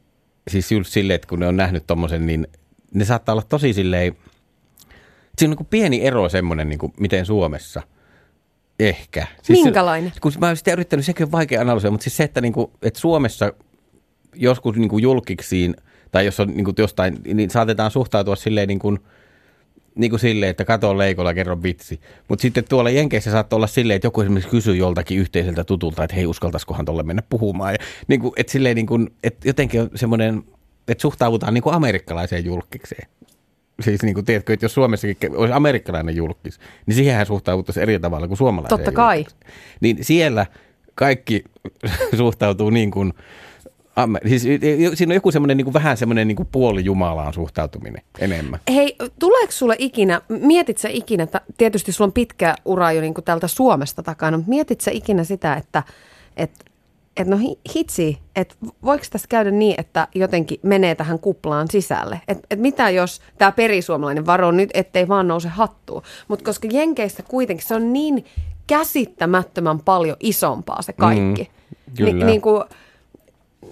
[0.49, 2.47] siis just silleen, että kun ne on nähnyt tommosen, niin
[2.95, 4.17] ne saattaa olla tosi silleen,
[5.39, 7.83] siinä on niin pieni ero semmoinen, niin kuin miten Suomessa
[8.81, 9.27] ehkä.
[9.43, 10.11] Siis Minkälainen?
[10.15, 12.53] Se, kun mä oon sitä yrittänyt, sekin on vaikea analysoida, mutta siis se, että, niin
[12.53, 13.53] kuin, että Suomessa
[14.35, 15.77] joskus niin kuin julkiksiin,
[16.13, 18.99] tai jos on niin kuin jostain, niin saatetaan suhtautua silleen niin kuin,
[19.95, 22.01] niin kuin silleen, että kato leikolla, kerro vitsi.
[22.29, 26.17] Mutta sitten tuolla Jenkeissä saattaa olla silleen, että joku esimerkiksi kysyy joltakin yhteiseltä tutulta, että
[26.17, 27.73] hei, uskaltaisikohan tolle mennä puhumaan.
[27.73, 30.43] Ja niin kuin, että silleen niin kuin, että jotenkin on semmoinen,
[30.89, 33.09] että suhtaudutaan niin kuin amerikkalaiseen julkikseen.
[33.81, 38.29] Siis niin kuin, tiedätkö, että jos Suomessakin olisi amerikkalainen julkis, niin siihenhän suhtauduttaisiin eri tavalla
[38.29, 39.17] kuin suomalaiseen Totta kai.
[39.17, 39.53] julkikseen.
[39.81, 40.47] Niin siellä
[40.95, 41.45] kaikki
[42.17, 43.13] suhtautuu niin kuin,
[44.29, 44.43] siis,
[44.95, 48.61] siinä on joku semmoinen niin kuin, vähän semmoinen niin kuin puolijumalaan suhtautuminen enemmän.
[48.75, 53.15] Hei, tuleeko sulle ikinä, mietit sä ikinä, että tietysti sulla on pitkä ura jo niin
[53.15, 55.83] kuin täältä Suomesta takana, mutta mietit sä ikinä sitä, että
[56.37, 56.51] et,
[57.17, 62.21] et no hi- hitsi, että voiko tässä käydä niin, että jotenkin menee tähän kuplaan sisälle?
[62.29, 66.03] Että et mitä jos tämä perisuomalainen varo nyt, ettei vaan nouse hattuun.
[66.29, 68.25] Mutta koska Jenkeissä kuitenkin se on niin
[68.67, 71.43] käsittämättömän paljon isompaa se kaikki.
[71.43, 72.27] Mm, kyllä.
[72.27, 72.65] niin kuin,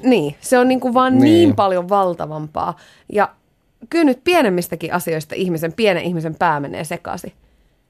[0.02, 1.22] niin, se on niin kuin vaan niin.
[1.22, 1.33] Niin.
[1.35, 2.76] niin paljon valtavampaa.
[3.12, 3.28] Ja
[3.90, 7.33] kyllä nyt pienemmistäkin asioista ihmisen, pienen ihmisen pää menee sekaisin.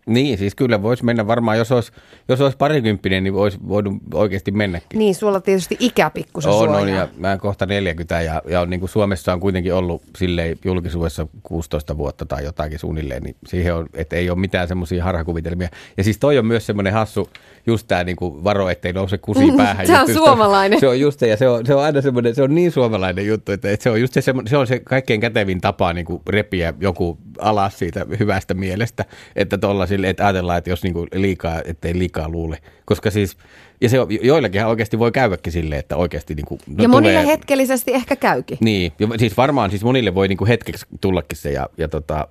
[0.07, 1.93] Niin, siis kyllä voisi mennä varmaan, jos olisi,
[2.29, 4.99] jos olisi parikymppinen, niin voisi voinut oikeasti mennäkin.
[4.99, 6.81] Niin, sulla tietysti ikä pikkusen on, suojaa.
[6.81, 10.03] on, ja mä en kohta 40 ja, ja on, niin kuin Suomessa on kuitenkin ollut
[10.19, 15.05] silleen julkisuudessa 16 vuotta tai jotakin suunnilleen, niin siihen on, että ei ole mitään semmoisia
[15.05, 15.69] harhakuvitelmia.
[15.97, 17.29] Ja siis toi on myös semmoinen hassu,
[17.67, 19.87] just tämä niin kuin varo, ettei nouse kusi päähän.
[19.87, 20.81] Se on suomalainen.
[20.81, 23.27] Se on just se, ja se on, se on aina semmoinen, se on niin suomalainen
[23.27, 26.23] juttu, että, että se on just se, se on se kaikkein kätevin tapa niin kuin
[26.29, 29.05] repiä joku alas siitä hyvästä mielestä,
[29.37, 32.59] että tuolla sille, että ajatellaan, että jos niin kuin liikaa, ettei liikaa luule.
[32.85, 33.37] Koska siis,
[33.81, 37.21] ja se on, joillakin oikeasti voi käydäkin silleen, että oikeasti niin kuin, no ja monille
[37.21, 38.59] tulee- hetkellisesti ehkä käykin.
[38.61, 42.29] niin, ja siis varmaan siis monille voi niinku hetkeksi tullakin se ja, ja, tota,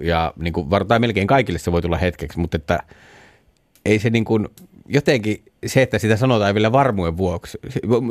[0.00, 2.78] ja niinku, var- tai melkein kaikille se voi tulla hetkeksi, mutta että
[3.84, 4.48] ei se niin kuin,
[4.88, 7.58] jotenkin se, että sitä sanotaan vielä varmuuden vuoksi,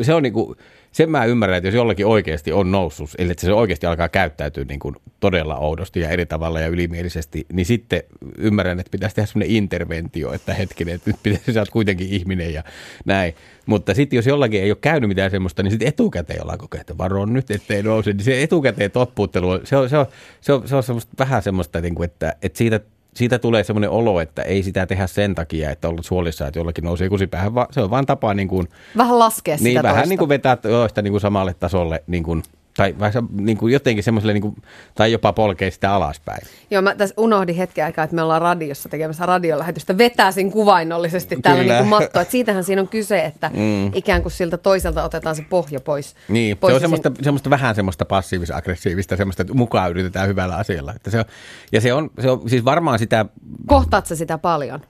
[0.02, 0.58] se- on niin kuin,
[0.92, 4.64] sen mä ymmärrän, että jos jollakin oikeasti on noussut, eli että se oikeasti alkaa käyttäytyä
[4.64, 8.04] niin kuin todella oudosti ja eri tavalla ja ylimielisesti, niin sitten
[8.38, 12.54] ymmärrän, että pitäisi tehdä semmoinen interventio, että hetkinen, että nyt pitäisi, sä oot kuitenkin ihminen
[12.54, 12.64] ja
[13.06, 13.34] näin.
[13.66, 16.98] Mutta sitten jos jollakin ei ole käynyt mitään semmoista, niin sitten etukäteen ollaan koko että
[16.98, 18.14] varo nyt, ettei nouse.
[18.14, 20.06] Niin se etukäteen toppuuttelu, se on, se on,
[20.42, 22.80] se on, se on semmoista, vähän semmoista, niin että, että siitä
[23.16, 26.84] siitä tulee semmoinen olo, että ei sitä tehdä sen takia, että ollaan suolissa, että jollakin
[26.84, 30.10] nousee kusipäähän, vaan se on vaan tapa niin kuin, Vähän laskea sitä niin vähän toista.
[30.10, 32.44] niin kuin vetää toista niin kuin samalle tasolle, niin kuin,
[32.78, 34.56] tai vähän se- niin kuin jotenkin semmoiselle, niin kuin,
[34.96, 36.48] tai jopa polkee sitä alaspäin.
[36.72, 39.98] Joo, mä tässä unohdin hetken aikaa, että me ollaan radiossa tekemässä radiolähetystä.
[39.98, 41.64] Vetäisin kuvainnollisesti Kyllä.
[41.64, 42.22] niin kuin mattoa.
[42.22, 43.92] Että siitähän siinä on kyse, että mm.
[43.94, 46.16] ikään kuin siltä toiselta otetaan se pohja pois.
[46.28, 50.94] Niin, pois se on semmoista, semmoista vähän semmoista passiivis-aggressiivista, semmoista, että mukaan yritetään hyvällä asialla.
[50.96, 51.26] Että se on,
[51.72, 53.26] ja se on, se on siis varmaan sitä,
[53.68, 54.82] Kohtaat sä sitä paljon?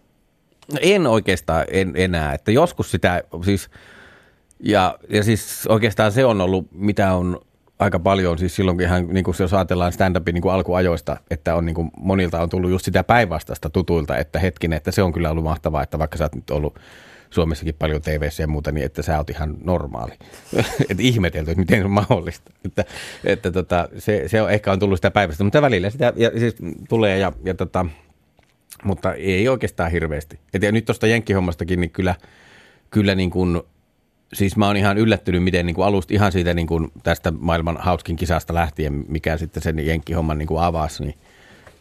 [0.73, 3.69] No en oikeastaan en, enää, että joskus sitä siis,
[4.59, 7.41] ja, ja siis oikeastaan se on ollut, mitä on
[7.81, 11.65] aika paljon, siis silloinkin ihan, niin kuin jos ajatellaan stand-upin niin kuin alkuajoista, että on
[11.65, 15.31] niin kuin monilta on tullut just sitä päinvastaista tutuilta, että hetkinen, että se on kyllä
[15.31, 16.79] ollut mahtavaa, että vaikka sä oot nyt ollut
[17.29, 20.11] Suomessakin paljon tv ja muuta, niin että sä oot ihan normaali.
[20.89, 22.51] että ihmetelty, että miten se on mahdollista.
[22.65, 22.85] Että,
[23.23, 26.55] että tota, se, se on, ehkä on tullut sitä päivästä, mutta välillä sitä ja, siis
[26.89, 27.85] tulee ja, ja tota,
[28.83, 30.39] mutta ei oikeastaan hirveästi.
[30.53, 32.15] Et ja nyt tuosta jenkkihommastakin, niin kyllä,
[32.89, 33.61] kyllä niin kuin,
[34.33, 37.77] siis mä oon ihan yllättynyt, miten niin kuin alusta ihan siitä niin kuin tästä maailman
[37.79, 41.15] hauskin kisasta lähtien, mikä sitten sen jenkkihomman niin kuin avasi, niin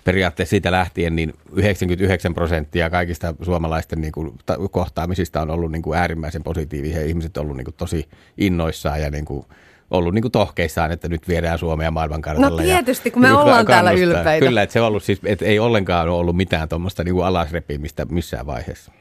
[0.05, 4.39] periaatteessa siitä lähtien niin 99 prosenttia kaikista suomalaisten niin kuin,
[4.71, 7.05] kohtaamisista on ollut niin kuin äärimmäisen positiivisia.
[7.05, 8.09] Ihmiset on ollut niin kuin, tosi
[8.39, 9.47] innoissaan ja niin kuin,
[9.91, 12.63] ollut niin kuin tohkeissaan, että nyt viedään Suomea maailmankartalle.
[12.63, 14.47] No tietysti, kun me ollaan täällä ylpeitä.
[14.47, 18.05] Kyllä, että se on ollut siis, että ei ollenkaan ole ollut mitään tuommoista niin alasrepimistä
[18.05, 18.93] missään vaiheessa.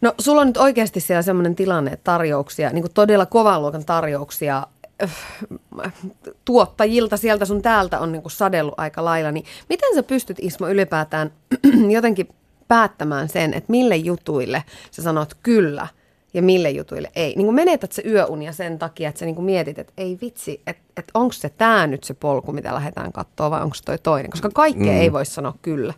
[0.00, 3.84] No sulla on nyt oikeasti siellä sellainen tilanne, että tarjouksia, niin kuin todella kovan luokan
[3.84, 4.66] tarjouksia
[5.02, 5.92] äh,
[6.44, 10.68] tuottajilta sieltä sun täältä on niin kuin sadellut aika lailla, niin miten sä pystyt Ismo
[10.68, 11.32] ylipäätään
[11.96, 12.28] jotenkin
[12.68, 15.88] päättämään sen, että mille jutuille sä sanot kyllä–
[16.34, 17.34] ja mille jutuille ei.
[17.36, 20.62] Niin kuin menetät se yöunia sen takia, että sä niin kuin mietit, että ei vitsi,
[20.66, 23.98] että, että onko se tämä nyt se polku, mitä lähdetään katsoa vai onko se toi
[23.98, 24.30] toinen.
[24.30, 25.00] Koska kaikkea mm.
[25.00, 25.94] ei voi sanoa kyllä.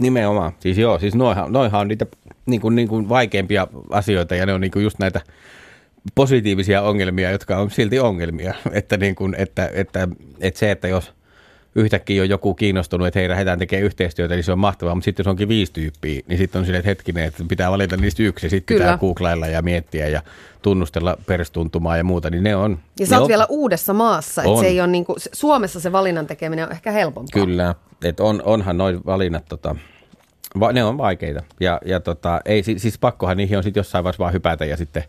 [0.00, 0.52] Nimenomaan.
[0.60, 2.06] Siis joo, siis noihan, noihan on niitä
[2.48, 5.20] niin kuin, niin kuin vaikeimpia asioita ja ne on niin kuin just näitä
[6.14, 8.54] positiivisia ongelmia, jotka on silti ongelmia.
[8.72, 10.08] Että, niin kuin, että, että,
[10.40, 11.12] että se, että jos–
[11.74, 14.94] yhtäkkiä on joku kiinnostunut, että hei, lähdetään tekemään yhteistyötä, niin se on mahtavaa.
[14.94, 17.96] Mutta sitten jos onkin viisi tyyppiä, niin sitten on silleen, että hetkinen, että pitää valita
[17.96, 18.50] niistä yksi.
[18.50, 20.22] Sitten pitää googlailla ja miettiä ja
[20.62, 22.78] tunnustella perstuntumaa ja muuta, niin ne on.
[23.00, 23.28] Ja sä oot on.
[23.28, 26.90] vielä uudessa maassa, että se ei ole niin kuin, Suomessa se valinnan tekeminen on ehkä
[26.90, 27.44] helpompaa.
[27.44, 29.76] Kyllä, että on, onhan noin valinnat, tota,
[30.60, 31.42] va, ne on vaikeita.
[31.60, 35.04] Ja, ja tota, ei, siis pakkohan niihin on sitten jossain vaiheessa vaan hypätä ja sitten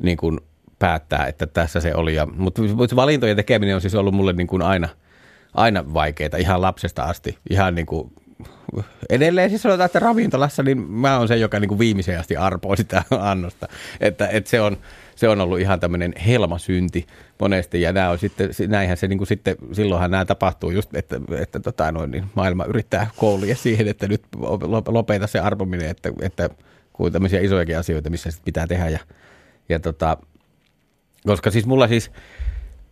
[0.00, 0.40] niin kuin
[0.78, 2.14] päättää, että tässä se oli.
[2.36, 4.88] Mutta valintojen tekeminen on siis ollut mulle niin kuin aina–
[5.54, 7.38] aina vaikeita ihan lapsesta asti.
[7.50, 8.12] Ihan niin kuin,
[9.10, 12.76] edelleen siis sanotaan, että ravintolassa niin mä oon se, joka niin kuin viimeiseen asti arpoo
[12.76, 13.68] sitä annosta.
[14.00, 14.76] Että, että se, on,
[15.16, 17.06] se on ollut ihan tämmöinen helmasynti
[17.40, 21.20] monesti ja nämä on sitten, näinhän se niin kuin sitten, silloinhan nämä tapahtuu just, että,
[21.38, 24.22] että tota noin, niin maailma yrittää koulia siihen, että nyt
[24.86, 26.50] lopeta se arpominen, että, että
[26.92, 28.98] kuin tämmöisiä isojakin asioita, missä sitten pitää tehdä ja,
[29.68, 30.16] ja tota,
[31.26, 32.10] koska siis mulla siis,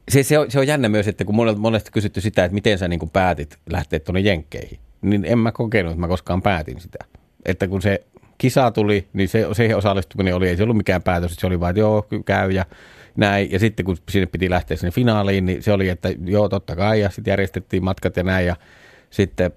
[0.09, 2.79] se, se, on, se on jännä myös, että kun monesti, monesti kysytty sitä, että miten
[2.79, 6.81] sä niin kuin päätit lähteä tuonne Jenkkeihin, niin en mä kokenut, että mä koskaan päätin
[6.81, 6.99] sitä.
[7.45, 8.05] Että kun se
[8.39, 11.71] kisa tuli, niin se, se osallistuminen oli, ei se ollut mikään päätös, se oli vain,
[11.71, 12.65] että joo, käy ja
[13.17, 13.53] näin.
[13.53, 17.01] Ja sitten kun sinne piti lähteä sinne finaaliin, niin se oli, että joo, totta kai,
[17.01, 18.57] ja sitten järjestettiin matkat ja näin, ja
[19.11, 19.51] sitten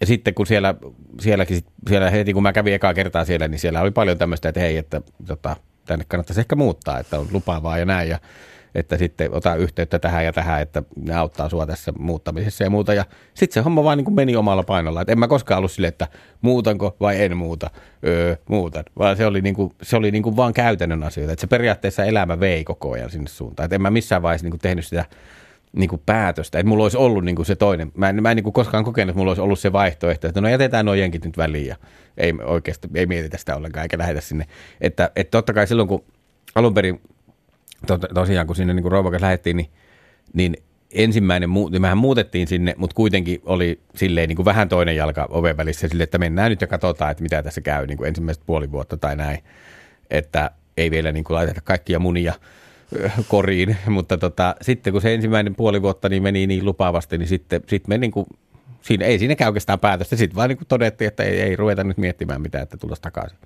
[0.00, 0.74] ja sitten kun siellä,
[1.20, 4.60] sielläkin, siellä heti kun mä kävin ekaa kertaa siellä, niin siellä oli paljon tämmöistä, että
[4.60, 5.56] hei, että tota,
[5.86, 8.08] tänne kannattaisi ehkä muuttaa, että on lupaavaa ja näin.
[8.08, 8.18] Ja
[8.74, 12.94] että sitten ota yhteyttä tähän ja tähän, että ne auttaa sua tässä muuttamisessa ja muuta.
[12.94, 13.04] Ja
[13.34, 15.02] sitten se homma vaan niin kuin meni omalla painolla.
[15.02, 16.08] Et en mä koskaan ollut silleen, että
[16.40, 17.70] muutanko vai en muuta,
[18.06, 18.84] öö, muutan.
[18.98, 21.32] Vaan se oli, niin kuin, se oli niin kuin vaan käytännön asioita.
[21.32, 23.64] Että se periaatteessa elämä vei koko ajan sinne suuntaan.
[23.64, 25.04] Et en mä missään vaiheessa niin kuin tehnyt sitä
[25.72, 27.92] niin kuin päätöstä, että mulla olisi ollut niin kuin se toinen.
[27.94, 30.40] Mä en, mä en niin kuin koskaan kokenut, että mulla olisi ollut se vaihtoehto, että
[30.40, 31.76] no jätetään nuo jenkit nyt väliin ja
[32.16, 34.46] ei oikeasti ei mietitä sitä ollenkaan eikä lähetä sinne.
[34.80, 36.04] Että, että totta kai silloin, kun
[36.54, 37.00] alun perin
[37.86, 39.70] to, tosiaan kun sinne niin Rouvakas lähdettiin, niin,
[40.32, 40.56] niin
[40.90, 45.56] ensimmäinen, niin mehän muutettiin sinne, mutta kuitenkin oli silleen niin kuin vähän toinen jalka oven
[45.56, 48.72] välissä sille, että mennään nyt ja katsotaan, että mitä tässä käy niin kuin ensimmäiset puoli
[48.72, 49.38] vuotta tai näin.
[50.10, 52.34] Että ei vielä niin kuin laiteta kaikkia munia
[53.28, 57.62] koriin, mutta tota, sitten kun se ensimmäinen puoli vuotta niin meni niin lupaavasti, niin sitten
[57.68, 58.26] sit me niin kuin,
[58.82, 60.16] siinä, ei siinä käy oikeastaan päätöstä.
[60.16, 63.38] Sitten vaan niin kuin todettiin, että ei, ei ruveta nyt miettimään mitään, että tulla takaisin.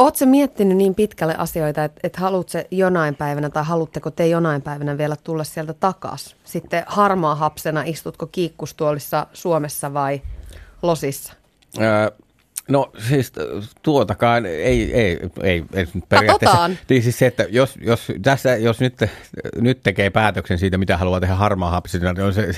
[0.00, 4.98] Oletko miettinyt niin pitkälle asioita, että, että haluatko jonain päivänä tai haluatteko te jonain päivänä
[4.98, 6.38] vielä tulla sieltä takaisin?
[6.44, 10.22] Sitten harmaa hapsena istutko kiikkustuolissa Suomessa vai
[10.82, 11.32] Losissa?
[11.80, 12.10] Öö,
[12.70, 13.32] No siis
[13.82, 16.56] tuotakaan ei, ei, ei, ei periaatteessa.
[16.56, 16.78] Katsotaan.
[16.88, 18.94] Niin siis se, että jos, jos, tässä, jos nyt,
[19.56, 22.52] nyt tekee päätöksen siitä, mitä haluaa tehdä harmaa hapsina, niin on se,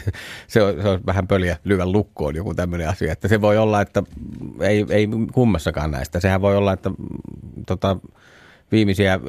[0.47, 3.13] se, on, se on vähän pöliä lyödä lukkoon joku tämmöinen asia.
[3.13, 4.03] Että se voi olla, että
[4.61, 6.21] ei, ei kummassakaan näistä.
[6.21, 6.91] Sehän voi olla, että
[7.67, 7.97] tota,
[8.73, 9.21] viimeisiä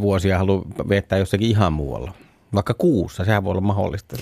[0.00, 2.12] vuosia haluaa viettää jossakin ihan muualla.
[2.54, 4.16] Vaikka kuussa, sehän voi olla mahdollista.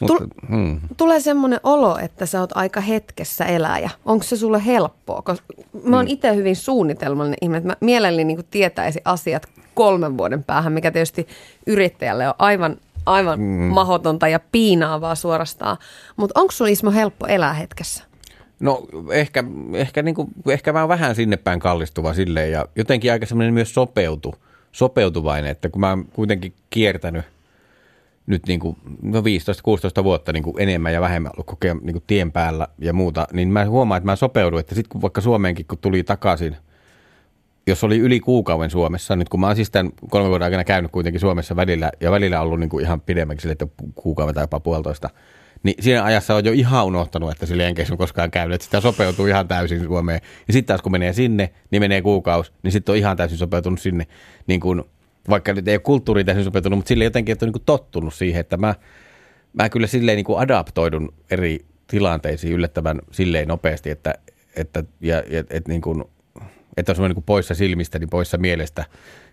[0.00, 0.80] Mutta, hmm.
[0.96, 3.90] Tulee semmoinen olo, että sä oot aika hetkessä eläjä.
[4.04, 5.22] Onko se sulle helppoa?
[5.22, 5.46] Koska
[5.84, 6.12] mä oon hmm.
[6.12, 11.28] itse hyvin suunnitelmallinen ihminen, että mä mielelläni niin tietäisin asiat kolmen vuoden päähän, mikä tietysti
[11.66, 13.64] yrittäjälle on aivan, aivan hmm.
[13.64, 15.76] mahdotonta ja piinaavaa suorastaan.
[16.16, 18.04] Mutta onko sulla Ismo helppo elää hetkessä?
[18.60, 23.12] No ehkä, ehkä, niin kuin, ehkä mä oon vähän sinne päin kallistuva silleen ja jotenkin
[23.12, 24.34] aika semmoinen myös sopeutu,
[24.72, 27.24] sopeutuvainen, että kun mä oon kuitenkin kiertänyt–
[28.28, 32.04] nyt niin kuin, no 15-16 vuotta niin kuin enemmän ja vähemmän ollut kokea niin kuin
[32.06, 35.66] tien päällä ja muuta, niin mä huomaan, että mä sopeudun, että sitten kun vaikka Suomeenkin
[35.66, 36.56] kun tuli takaisin,
[37.66, 40.92] jos oli yli kuukauden Suomessa, nyt kun mä oon siis tämän kolmen vuoden aikana käynyt
[40.92, 44.60] kuitenkin Suomessa välillä ja välillä ollut niin kuin ihan pidemmänkin sille, että kuukauden tai jopa
[44.60, 45.10] puolitoista,
[45.62, 48.80] niin siinä ajassa on jo ihan unohtanut, että sillä Jenkeissä on koskaan käynyt, että sitä
[48.80, 50.20] sopeutuu ihan täysin Suomeen.
[50.48, 53.80] Ja sitten taas kun menee sinne, niin menee kuukausi, niin sitten on ihan täysin sopeutunut
[53.80, 54.06] sinne,
[54.46, 54.84] niin kuin,
[55.28, 58.40] vaikka nyt ei ole kulttuuriin täysin sopeutunut, mutta sille jotenkin, että on niin tottunut siihen,
[58.40, 58.74] että mä,
[59.52, 64.14] mä kyllä silleen niin kuin adaptoidun eri tilanteisiin yllättävän silleen nopeasti, että,
[64.56, 66.04] että, ja, ja, et niin kuin,
[66.76, 68.84] että on niin poissa silmistä, niin poissa mielestä,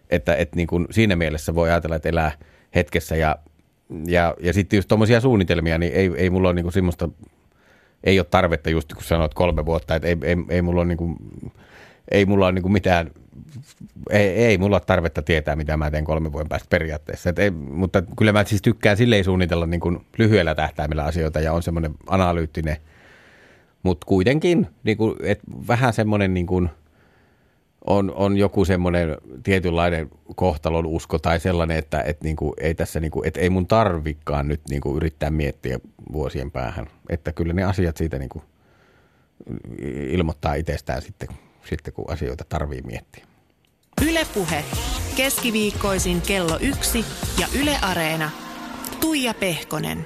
[0.10, 2.32] että, että niin kuin siinä mielessä voi ajatella, että elää
[2.76, 3.16] hetkessä.
[3.16, 3.36] Ja
[4.06, 7.10] ja, ja sitten just tuommoisia suunnitelmia, niin ei, ei mulla ole niinku semmoista,
[8.04, 11.16] ei ole tarvetta just kun sanoit kolme vuotta, että ei, ei, ei mulla ole niinku,
[12.12, 13.12] ei mulla ole niinku mitään,
[14.10, 17.30] ei, ei mulla ole tarvetta tietää, mitä mä teen kolmen vuoden päästä periaatteessa.
[17.30, 21.64] Et ei, mutta kyllä mä siis tykkään silleen suunnitella niinku lyhyellä tähtäimellä asioita ja on
[21.64, 22.78] semmoinen analyyttinen,
[23.84, 26.68] mutta kuitenkin niinku, et vähän semmoinen niinku,
[27.88, 33.24] on, on joku semmoinen tietynlainen kohtalon usko tai sellainen, että et niinku, ei tässä niinku,
[33.26, 35.80] et ei mun tarvikaan nyt niinku yrittää miettiä
[36.14, 36.88] vuosien päähän.
[37.10, 38.44] Että kyllä ne asiat siitä niinku
[40.10, 41.28] ilmoittaa itsestään sitten,
[41.70, 43.26] sitten, kun asioita tarvii miettiä.
[44.10, 44.64] Ylepuhe
[45.18, 47.06] keskiviikkoisin kello yksi
[47.40, 48.32] ja Yle Areena.
[49.02, 50.06] Tuija Pehkonen.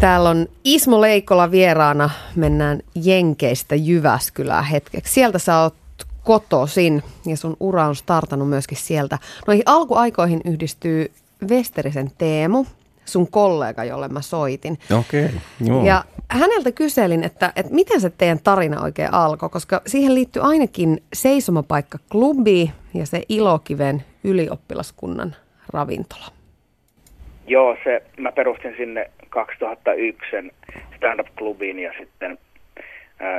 [0.00, 2.10] Täällä on Ismo Leikola vieraana.
[2.36, 5.12] Mennään Jenkeistä Jyväskylää hetkeksi.
[5.12, 5.74] Sieltä sä oot
[6.24, 9.18] kotosin ja sun ura on startannut myöskin sieltä.
[9.46, 11.12] Noihin alkuaikoihin yhdistyy
[11.48, 12.66] Westerisen Teemu,
[13.04, 14.78] sun kollega, jolle mä soitin.
[14.98, 20.14] Okei, okay, Ja häneltä kyselin, että, että miten se teidän tarina oikein alkoi, koska siihen
[20.14, 25.36] liittyy ainakin seisomapaikka klubi ja se Ilokiven ylioppilaskunnan
[25.72, 26.26] ravintola.
[27.46, 30.26] Joo, se, mä perustin sinne 2001
[30.96, 32.38] stand-up-klubiin ja sitten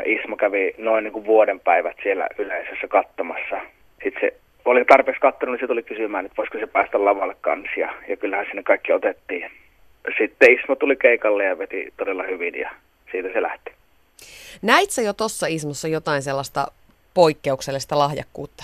[0.06, 3.62] Ismo kävi noin niin kuin vuoden päivät siellä yleisössä katsomassa.
[4.04, 7.80] Sitten se oli tarpeeksi katsonut, niin se tuli kysymään, että voisiko se päästä lavalle kanssa.
[7.80, 9.52] Ja, ja kyllähän sinne kaikki otettiin.
[10.18, 12.72] Sitten Ismo tuli keikalle ja veti todella hyvin ja
[13.12, 13.72] siitä se lähti.
[14.62, 16.68] Näit sä jo tuossa Ismossa jotain sellaista
[17.14, 18.64] poikkeuksellista lahjakkuutta?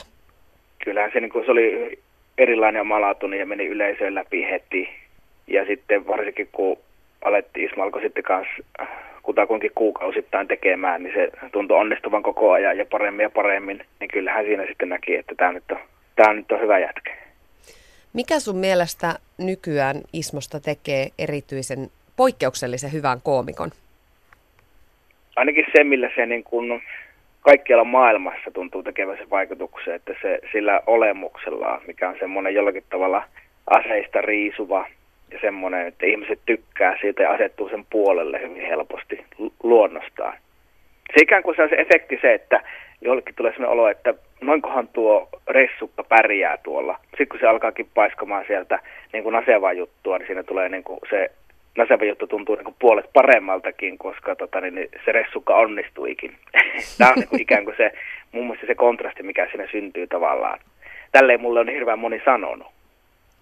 [0.84, 2.00] Kyllähän se, niin kuin, se oli
[2.38, 4.90] erilainen ja malautunut ja meni yleisöön läpi heti.
[5.48, 6.78] Ja sitten varsinkin kun
[7.26, 8.54] alettiin, Ismo alkoi sitten kanssa
[9.24, 14.46] kutakuinkin kuukausittain tekemään, niin se tuntui onnistuvan koko ajan ja paremmin ja paremmin, niin kyllähän
[14.46, 15.80] siinä sitten näki, että tämä nyt on,
[16.16, 17.16] tämä nyt on hyvä jätkä.
[18.14, 23.70] Mikä sun mielestä nykyään Ismosta tekee erityisen poikkeuksellisen hyvän koomikon?
[25.36, 26.84] Ainakin se, millä se niin kuin
[27.42, 33.24] kaikkialla maailmassa tuntuu tekevän se vaikutuksen, että se sillä olemuksellaan, mikä on semmoinen jollakin tavalla
[33.68, 34.88] aseista riisuva
[35.32, 39.26] ja semmoinen, että ihmiset tykkää siitä ja asettuu sen puolelle hyvin helposti
[39.63, 40.34] luonnostaan.
[41.08, 42.62] Se ikään kuin se on se efekti se, että
[43.02, 47.00] jollekin tulee sellainen olo, että noinkohan tuo ressukka pärjää tuolla.
[47.04, 48.80] Sitten kun se alkaakin paiskamaan sieltä
[49.13, 51.32] niin kuin nasevaa juttua, niin siinä tulee niin kuin se
[51.78, 56.32] naseva juttu tuntuu niin kuin puolet paremmaltakin, koska tota, niin, niin se ressukka onnistuikin.
[56.98, 57.91] Tämä on niin kuin ikään kuin se,
[58.32, 60.60] muun muassa se kontrasti, mikä siinä syntyy tavallaan.
[61.12, 62.67] Tälleen mulle on hirveän moni sanonut.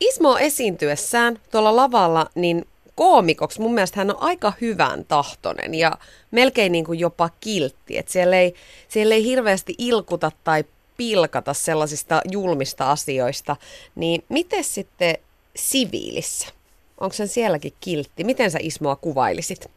[0.02, 5.92] Ismo esiintyessään tuolla lavalla, niin koomikoksi mun mielestä hän on aika hyvän tahtonen ja
[6.32, 7.98] melkein niin kuin jopa kiltti.
[7.98, 8.54] Että siellä, ei,
[8.88, 10.64] siellä ei hirveästi ilkuta tai
[10.98, 13.56] pilkata sellaisista julmista asioista.
[13.96, 15.16] Niin miten sitten
[15.56, 16.54] siviilissä?
[17.00, 18.24] Onko sen sielläkin kiltti?
[18.24, 19.72] Miten sä Ismoa kuvailisit?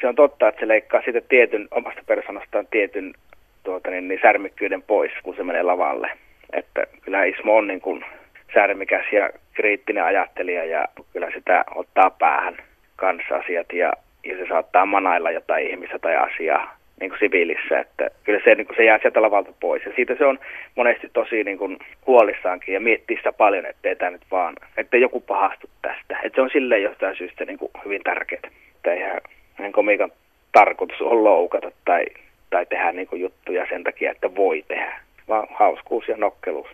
[0.00, 3.14] Se on totta, että se leikkaa siitä tietyn, omasta persoonastaan tietyn
[3.62, 6.10] tuota, niin, niin särmikkyyden pois, kun se menee lavalle.
[6.52, 8.04] Että kyllä Ismo on niin kuin
[8.54, 12.56] särmikäs ja kriittinen ajattelija ja kyllä sitä ottaa päähän
[12.96, 13.92] kanssa asiat ja,
[14.24, 18.66] ja se saattaa manailla jotain ihmistä tai asiaa niin kuin siviilissä, että kyllä se, niin
[18.66, 19.84] kuin se jää sieltä lavalta pois.
[19.86, 20.38] Ja siitä se on
[20.74, 25.20] monesti tosi niin kuin huolissaankin ja miettii sitä paljon, ettei tämä nyt vaan, että joku
[25.20, 26.18] pahastu tästä.
[26.22, 28.40] Että se on silleen jostain syystä niin kuin hyvin tärkeää.
[28.76, 29.20] Että eihän,
[29.58, 30.12] eihän komiikan
[30.52, 32.04] tarkoitus on loukata tai,
[32.50, 36.68] tai tehdä niin kuin juttuja sen takia, että voi tehdä, vaan hauskuus ja nokkeluus.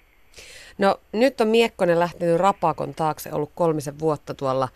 [0.78, 4.68] No nyt on Miekkonen lähtenyt Rapakon taakse, ollut kolmisen vuotta tuolla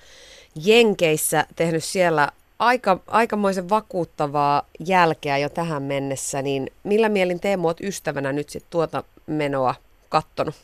[0.67, 7.81] Jenkeissä, tehnyt siellä aika, aikamoisen vakuuttavaa jälkeä jo tähän mennessä, niin millä mielin Teemu olet
[7.81, 9.75] ystävänä nyt sitten tuota menoa
[10.09, 10.55] kattonut?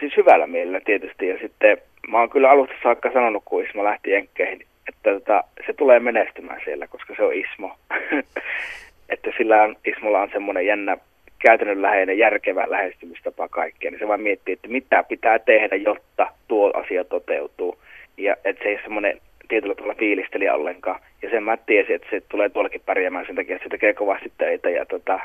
[0.00, 4.10] Siis hyvällä mielellä tietysti ja sitten mä oon kyllä alusta saakka sanonut, kun Ismo lähti
[4.10, 7.76] Jenkkeihin, että tota, se tulee menestymään siellä, koska se on Ismo.
[9.12, 10.96] että sillä on, Ismolla on semmoinen jännä
[11.42, 17.04] käytännönläheinen, järkevä lähestymistapa kaikkeen, niin se vaan miettii, että mitä pitää tehdä, jotta tuo asia
[17.04, 17.78] toteutuu.
[18.16, 21.00] Ja että se ei ole semmoinen tietyllä tavalla fiilisteli ollenkaan.
[21.22, 24.32] Ja sen mä tiesin, että se tulee tuollakin pärjäämään sen takia, että se tekee kovasti
[24.38, 25.20] töitä ja tota,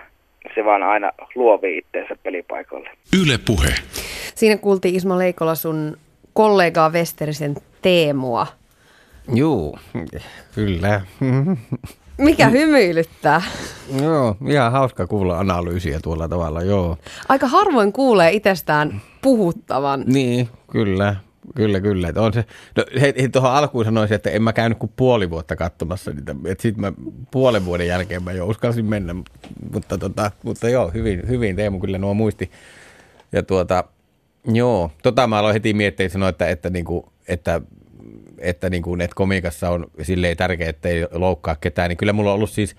[0.56, 2.90] se vaan aina luovii itteensä pelipaikoille.
[3.24, 3.70] Yle puhe.
[4.36, 5.98] Siinä kuultiin Ismo Leikola sun
[6.34, 8.48] kollegaa Westerisen Teemua.
[9.36, 9.78] Juu,
[10.56, 11.02] kyllä.
[12.18, 13.42] Mikä hymyilyttää?
[14.02, 16.98] Joo, ihan hauska kuulla analyysiä tuolla tavalla, joo.
[17.30, 20.04] Aika harvoin kuulee itsestään puhuttavan.
[20.08, 21.16] Niin, kyllä.
[21.56, 22.10] Kyllä, kyllä.
[22.10, 22.46] Että on se,
[22.78, 26.36] no, hei, tuohon alkuun sanoisin, että en mä käynyt kuin puoli vuotta katsomassa niitä.
[26.46, 26.94] Että sitten mä
[27.32, 29.16] puolen vuoden jälkeen mä jo uskalsin mennä.
[29.74, 32.52] Mutta, tota, mutta joo, hyvin, hyvin Teemu kyllä nuo muisti.
[33.32, 33.84] Ja tuota,
[34.54, 37.62] joo, tota mä aloin heti miettiä sanoa, että, että, niinku, että
[38.40, 42.30] että, niin kuin, että komikassa on silleen tärkeää, että ei loukkaa ketään, niin kyllä mulla
[42.30, 42.76] on ollut siis,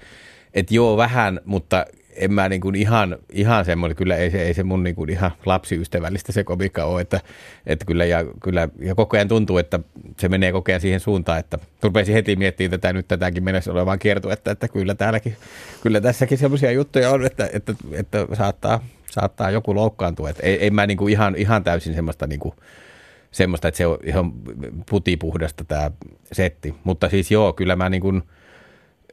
[0.54, 1.86] että joo vähän, mutta
[2.18, 5.11] en mä niin kuin ihan, ihan semmoinen, kyllä ei se, ei se mun niin kuin
[5.11, 7.20] ihan lapsiystävällistä se komiikka ole, että,
[7.66, 9.80] että kyllä, ja, kyllä ja koko ajan tuntuu, että
[10.16, 13.98] se menee koko ajan siihen suuntaan, että rupesin heti miettimään tätä nyt tätäkin mennessä olevaan
[13.98, 15.36] kiertua, että, että kyllä täälläkin,
[15.82, 20.70] kyllä tässäkin semmoisia juttuja on, että, että, että, saattaa, saattaa joku loukkaantua, että ei, ei
[20.70, 22.54] mä niin kuin ihan, ihan täysin semmoista niin kuin,
[23.30, 24.32] semmoista, että se on ihan
[24.90, 25.90] putipuhdasta tämä
[26.32, 26.74] setti.
[26.84, 28.22] Mutta siis joo, kyllä mä niin kuin,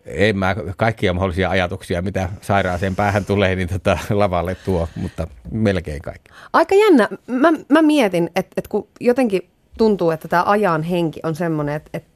[0.05, 6.01] en mä kaikkia mahdollisia ajatuksia, mitä sairaaseen päähän tulee, niin tota lavalle tuo, mutta melkein
[6.01, 6.32] kaikki.
[6.53, 7.09] Aika jännä.
[7.28, 11.89] Mä, mä mietin, että, että kun jotenkin tuntuu, että tämä ajan henki on semmoinen, että,
[11.93, 12.09] että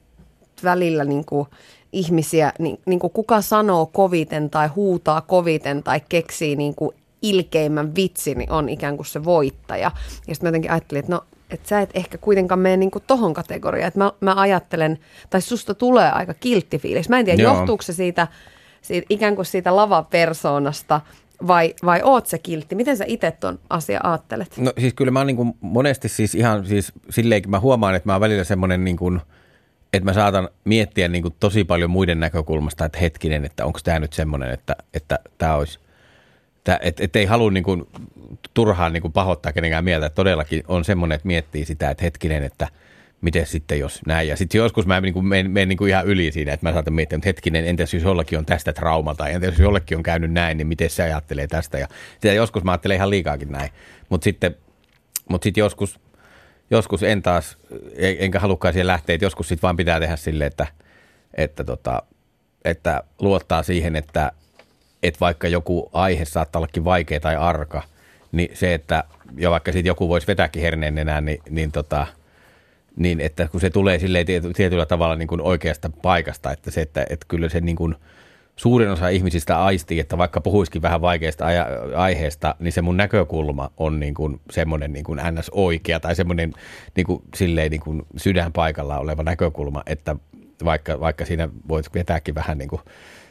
[0.63, 1.47] välillä niin kuin
[1.93, 7.95] ihmisiä, niin, niin kuin kuka sanoo koviten tai huutaa koviten tai keksii niin kuin ilkeimmän
[7.95, 9.91] vitsi, niin on ikään kuin se voittaja.
[10.27, 13.33] Ja sitten mä jotenkin ajattelin, että no että sä et ehkä kuitenkaan mene niinku tohon
[13.33, 13.87] kategoriaan.
[13.87, 17.09] Että mä, mä ajattelen, tai susta tulee aika kiltti fiilis.
[17.09, 17.55] Mä en tiedä, Joo.
[17.55, 18.27] johtuuko se siitä,
[18.81, 21.01] siitä ikään kuin siitä lavapersoonasta
[21.47, 22.75] vai, vai oot se kiltti?
[22.75, 24.57] Miten sä itse tuon asia ajattelet?
[24.57, 28.13] No siis kyllä mä oon niin monesti siis ihan siis silleenkin mä huomaan, että mä
[28.13, 29.21] oon välillä semmoinen niin kuin,
[29.93, 33.99] että mä saatan miettiä niin kuin tosi paljon muiden näkökulmasta, että hetkinen, että onko tämä
[33.99, 35.79] nyt semmoinen, että, että tämä olisi–
[36.75, 37.87] että et, et ei halua niin kuin,
[38.53, 40.05] turhaan niin kuin pahoittaa kenenkään mieltä.
[40.05, 42.67] Että todellakin on semmoinen, että miettii sitä, että hetkinen, että
[43.21, 44.27] miten sitten jos näin.
[44.27, 46.73] Ja sitten joskus mä niin kuin menen, menen niin kuin ihan yli siinä, että mä
[46.73, 50.03] saatan miettiä, että hetkinen, entäs jos jollakin on tästä trauma tai entäs jos jollekin on
[50.03, 51.77] käynyt näin, niin miten se ajattelee tästä.
[51.77, 53.69] Ja sitä joskus mä ajattelen ihan liikaakin näin.
[54.09, 54.55] Mutta sitten,
[55.29, 55.99] mut sitten joskus,
[56.71, 57.57] joskus en taas,
[57.97, 60.67] enkä halukkaan siihen lähteä, että joskus sitten vaan pitää tehdä silleen, että,
[61.33, 62.03] että, tota,
[62.65, 64.31] että luottaa siihen, että
[65.03, 67.83] että vaikka joku aihe saattaa ollakin vaikea tai arka,
[68.31, 69.03] niin se, että
[69.37, 72.07] jo vaikka siitä joku voisi vetääkin herneen enää, niin, niin, tota,
[72.95, 74.25] niin että kun se tulee silleen
[74.55, 77.95] tietyllä tavalla niin kuin oikeasta paikasta, että se, että, että kyllä se niin kuin
[78.55, 81.45] suurin osa ihmisistä aistii, että vaikka puhuisikin vähän vaikeasta
[81.95, 85.49] aiheesta, niin se mun näkökulma on niin kuin semmoinen niin kuin ns.
[85.53, 86.53] oikea tai semmoinen
[86.95, 90.15] niin kuin, silleen niin kuin sydän paikalla oleva näkökulma, että
[90.65, 92.81] vaikka, vaikka siinä voisi vetääkin vähän niin kuin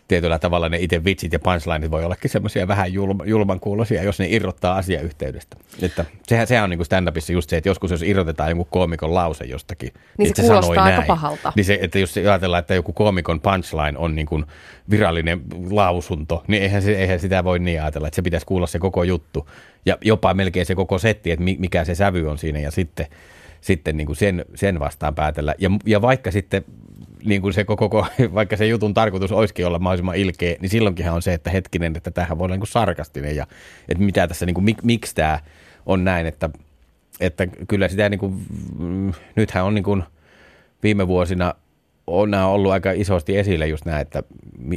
[0.09, 4.19] tietyllä tavalla ne itse vitsit ja punchlineit voi ollakin semmoisia vähän julma, julman kuulosia, jos
[4.19, 5.57] ne irrottaa asiayhteydestä.
[5.83, 9.15] Että sehän, sehän on niin kuin stand-upissa just se, että joskus jos irrotetaan jonkun koomikon
[9.15, 11.53] lause jostakin, niin se, se kuulostaa aika näin, pahalta.
[11.57, 14.45] Niin se, että jos ajatellaan, että joku koomikon punchline on niin kuin
[14.91, 15.41] virallinen
[15.71, 19.03] lausunto, niin eihän, se, eihän sitä voi niin ajatella, että se pitäisi kuulla se koko
[19.05, 19.49] juttu.
[19.87, 23.07] Ja jopa melkein se koko setti, että mikä se sävy on siinä ja sitten
[23.61, 25.55] sitten niin kuin sen, sen vastaan päätellä.
[25.59, 26.65] Ja, ja vaikka sitten
[27.25, 31.23] niin kuin se koko, vaikka se jutun tarkoitus olisikin olla mahdollisimman ilkeä, niin silloinkinhan on
[31.23, 33.47] se, että hetkinen, että tähän voi olla niin kuin sarkastinen ja
[33.89, 35.41] että mitä tässä, niin kuin, mik, miksi tämä
[35.87, 36.51] on näin, että,
[37.21, 38.47] että kyllä sitä niin kuin,
[38.79, 40.03] mm, nythän on niin kuin
[40.83, 41.55] viime vuosina
[42.07, 44.23] on nämä ollut aika isosti esille just näin, että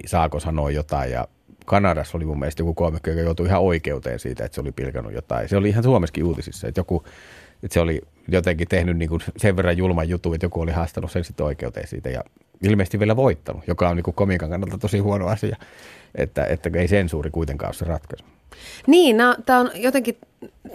[0.06, 1.28] saako sanoa jotain ja
[1.66, 5.14] Kanadassa oli mun mielestä joku koomikko, joka joutui ihan oikeuteen siitä, että se oli pilkannut
[5.14, 5.50] jotain.
[5.50, 7.04] Se oli ihan Suomessakin uutisissa, että joku
[7.64, 8.02] että se oli
[8.32, 11.88] jotenkin tehnyt niin kuin sen verran julman jutun, että joku oli haastanut sen sitten oikeuteen
[11.88, 12.24] siitä ja
[12.64, 15.56] ilmeisesti vielä voittanut, joka on niin kuin komiikan kannalta tosi huono asia,
[16.16, 18.26] että, että ei sensuuri kuitenkaan ole se ratkaisu.
[18.88, 20.18] Niin, tämä on jotenkin,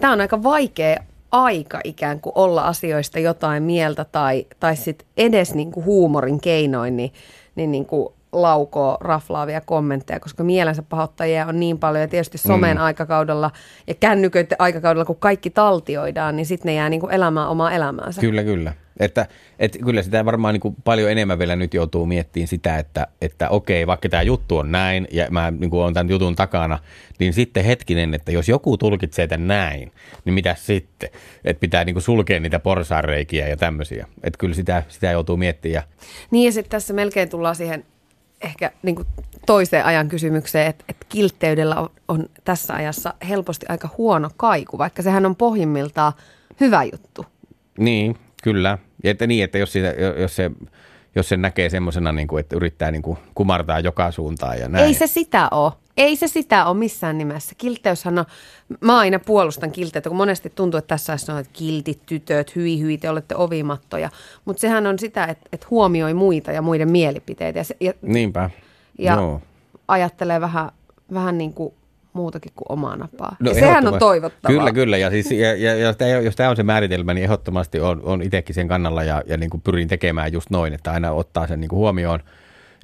[0.01, 0.97] tämä on aika vaikea
[1.31, 6.97] aika ikään kuin olla asioista jotain mieltä tai, tai sitten edes niin kuin huumorin keinoin,
[6.97, 7.13] niin,
[7.55, 12.77] niin, niin kuin laukoo raflaavia kommentteja, koska mielensä pahoittajia on niin paljon ja tietysti somen
[12.77, 12.83] mm.
[12.83, 13.51] aikakaudella
[13.87, 18.21] ja kännyköiden aikakaudella, kun kaikki taltioidaan, niin sitten ne jää niin kuin elämään omaa elämäänsä.
[18.21, 18.73] Kyllä, kyllä.
[18.99, 19.27] Että,
[19.59, 23.49] että kyllä sitä varmaan niin kuin paljon enemmän vielä nyt joutuu miettimään sitä, että, että
[23.49, 26.79] okei, vaikka tämä juttu on näin ja mä niin kuin olen tämän jutun takana,
[27.19, 29.91] niin sitten hetkinen, että jos joku tulkitsee tämän näin,
[30.25, 31.09] niin mitä sitten?
[31.45, 34.07] Että pitää niin kuin sulkea niitä porsaanreikiä ja tämmöisiä.
[34.23, 35.83] Että kyllä sitä, sitä joutuu miettimään.
[36.31, 37.85] Niin ja sitten tässä melkein tullaan siihen
[38.41, 39.07] ehkä niin kuin
[39.45, 45.01] toiseen ajan kysymykseen, että, että kiltteydellä on, on tässä ajassa helposti aika huono kaiku, vaikka
[45.01, 46.13] sehän on pohjimmiltaan
[46.59, 47.25] hyvä juttu.
[47.77, 48.77] Niin, kyllä.
[49.03, 50.51] Että niin, että jos, siitä, jos se
[51.17, 54.85] jos se näkee semmoisena, niin kuin, että yrittää niin kuin kumartaa joka suuntaan ja näin.
[54.85, 55.71] Ei se sitä ole.
[55.97, 57.55] Ei se sitä ole missään nimessä.
[57.57, 58.25] Kiltteyshän on,
[58.81, 62.97] mä aina puolustan kilteyttä, kun monesti tuntuu, että tässä on että kiltit tytöt, hyi hyi,
[62.97, 64.09] te olette ovimattoja.
[64.45, 67.59] Mutta sehän on sitä, että, että huomioi muita ja muiden mielipiteitä.
[67.59, 68.49] Ja, se, ja, Niinpä.
[68.99, 69.41] ja Joo.
[69.87, 70.71] ajattelee vähän,
[71.13, 71.73] vähän niin kuin
[72.17, 73.35] muutakin kuin omaa napaa.
[73.39, 74.57] No ja sehän on toivottavaa.
[74.57, 74.97] Kyllä, kyllä.
[74.97, 78.21] Ja, siis, ja, ja, ja tämä, jos tämä on se määritelmä, niin ehdottomasti on, on
[78.21, 81.61] itsekin sen kannalla ja, ja niin kuin pyrin tekemään just noin, että aina ottaa sen
[81.61, 82.19] niin kuin huomioon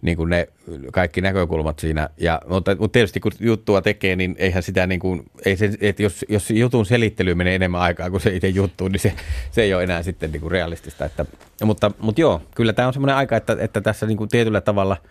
[0.02, 0.48] niin kuin ne
[0.92, 2.10] kaikki näkökulmat siinä.
[2.18, 6.04] Ja, mutta, mutta tietysti kun juttua tekee, niin eihän sitä niin kuin, ei se, että
[6.04, 9.14] jos, jos jutun selittely menee enemmän aikaa kuin se itse juttu, niin se,
[9.52, 11.06] se ei ole enää sitten niin kuin realistista.
[11.06, 11.26] Että,
[11.64, 14.98] mutta, mutta joo, kyllä tämä on semmoinen aika, että, että tässä niin kuin tietyllä tavalla–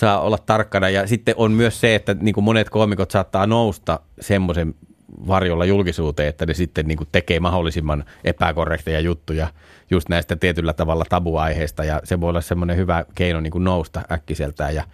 [0.00, 0.88] saa olla tarkkana.
[0.88, 4.74] Ja sitten on myös se, että niin kuin monet koomikot saattaa nousta semmoisen
[5.26, 9.48] varjolla julkisuuteen, että ne sitten niin kuin tekee mahdollisimman epäkorrekteja juttuja
[9.90, 14.02] just näistä tietyllä tavalla tabuaiheista ja se voi olla semmoinen hyvä keino niin kuin nousta
[14.12, 14.84] äkkiseltään ja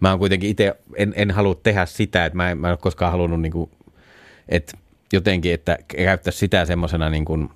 [0.00, 2.78] mä oon kuitenkin itse, en, en halua tehdä sitä, että mä en, mä en ole
[2.78, 3.70] koskaan halunnut niin kuin,
[4.48, 4.78] että
[5.12, 7.50] jotenkin, että käyttäisi sitä semmoisena niin kuin,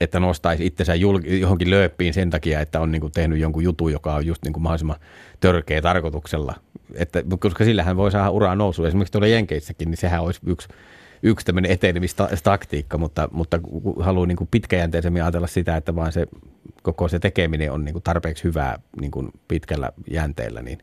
[0.00, 3.92] että nostaisi itsensä julki, johonkin lööppiin sen takia, että on niin kuin tehnyt jonkun jutun,
[3.92, 4.96] joka on just niin kuin mahdollisimman
[5.40, 6.54] törkeä tarkoituksella.
[6.94, 8.84] Että, koska sillähän voi saada uraa nousu.
[8.84, 10.68] Esimerkiksi tuolla Jenkeissäkin, niin sehän olisi yksi,
[11.22, 13.60] yksi tämmöinen etenemistaktiikka, mutta, mutta
[14.00, 16.26] haluan niin kuin pitkäjänteisemmin ajatella sitä, että vaan se
[16.82, 20.78] koko se tekeminen on niin kuin tarpeeksi hyvää niin kuin pitkällä jänteellä, niin,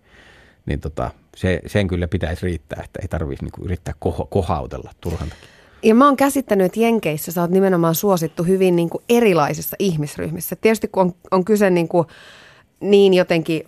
[0.66, 4.91] niin tota, se, sen kyllä pitäisi riittää, että ei tarvitsisi niin kuin yrittää koho, kohautella
[5.01, 5.61] turhan takia.
[5.84, 10.55] Ja mä oon käsittänyt, että Jenkeissä sä oot nimenomaan suosittu hyvin niin kuin erilaisissa ihmisryhmissä.
[10.55, 12.07] Tietysti kun on, on kyse niin, kuin
[12.82, 13.63] niin jotenkin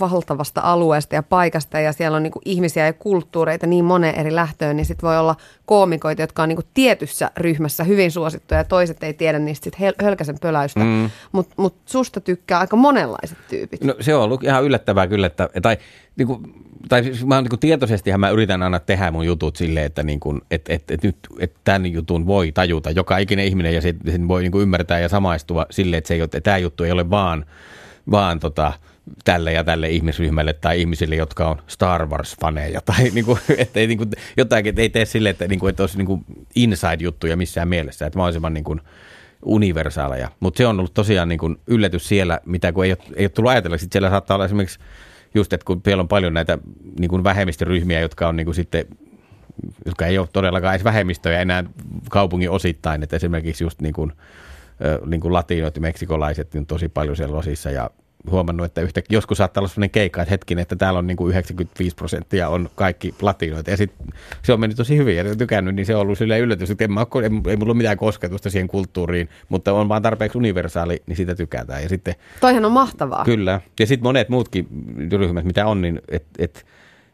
[0.00, 4.76] valtavasta alueesta ja paikasta ja siellä on niin ihmisiä ja kulttuureita niin moneen eri lähtöön,
[4.76, 9.14] niin sit voi olla koomikoita, jotka on niin tietyssä ryhmässä hyvin suosittuja ja toiset ei
[9.14, 10.80] tiedä niistä sit hel- hölkäsen pöläystä.
[10.80, 11.10] Mm.
[11.32, 13.84] Mutta mut susta tykkää aika monenlaiset tyypit.
[13.84, 15.76] No se on ollut ihan yllättävää kyllä, että, tai,
[16.16, 19.86] niin kuin, tai siis mä niin kuin tietoisestihan mä yritän aina tehdä mun jutut silleen,
[19.86, 23.74] että, niin kuin, että, että, että nyt että tämän jutun voi tajuta joka ikinen ihminen
[23.74, 26.40] ja sen, sen voi niin kuin ymmärtää ja samaistua silleen, että, se ei ole, että
[26.40, 27.44] tämä juttu ei ole vaan,
[28.10, 28.72] vaan tota,
[29.24, 33.86] tälle ja tälle ihmisryhmälle tai ihmisille, jotka on Star Wars-faneja tai niin kuin, että ei,
[33.86, 37.36] niin kuin, jotakin, että ei tee silleen, että, niin kuin, että olisi niin kuin inside-juttuja
[37.36, 38.80] missään mielessä, että mahdollisimman niin kuin,
[39.42, 40.28] universaaleja.
[40.40, 43.28] Mutta se on ollut tosiaan niin kuin yllätys siellä, mitä kun ei ole, ei ole
[43.28, 43.78] tullut ajatella.
[43.78, 44.78] Sitten siellä saattaa olla esimerkiksi
[45.34, 46.58] just, että kun siellä on paljon näitä
[47.00, 48.86] niin kuin vähemmistöryhmiä, jotka on niin kuin sitten
[49.84, 51.64] jotka ei ole todellakaan edes vähemmistöjä enää
[52.10, 54.12] kaupungin osittain, että esimerkiksi just niin kuin,
[55.06, 57.90] niin kuin latinoit ja meksikolaiset niin tosi paljon siellä osissa ja
[58.30, 61.30] huomannut, että yhtä, joskus saattaa olla sellainen keikka, että hetkinen, että täällä on niin kuin
[61.30, 63.70] 95 prosenttia on kaikki latinoita.
[63.70, 64.06] Ja sitten
[64.42, 66.92] se on mennyt tosi hyvin ja tykännyt, niin se on ollut silleen yllätys, että en
[66.92, 71.16] mä ole, ei mulla ole mitään kosketusta siihen kulttuuriin, mutta on vaan tarpeeksi universaali, niin
[71.16, 71.82] sitä tykätään.
[71.82, 73.24] Ja sitten, Toihan on mahtavaa.
[73.24, 73.60] Kyllä.
[73.80, 74.68] Ja sitten monet muutkin
[75.12, 76.66] ryhmät, mitä on, niin että et,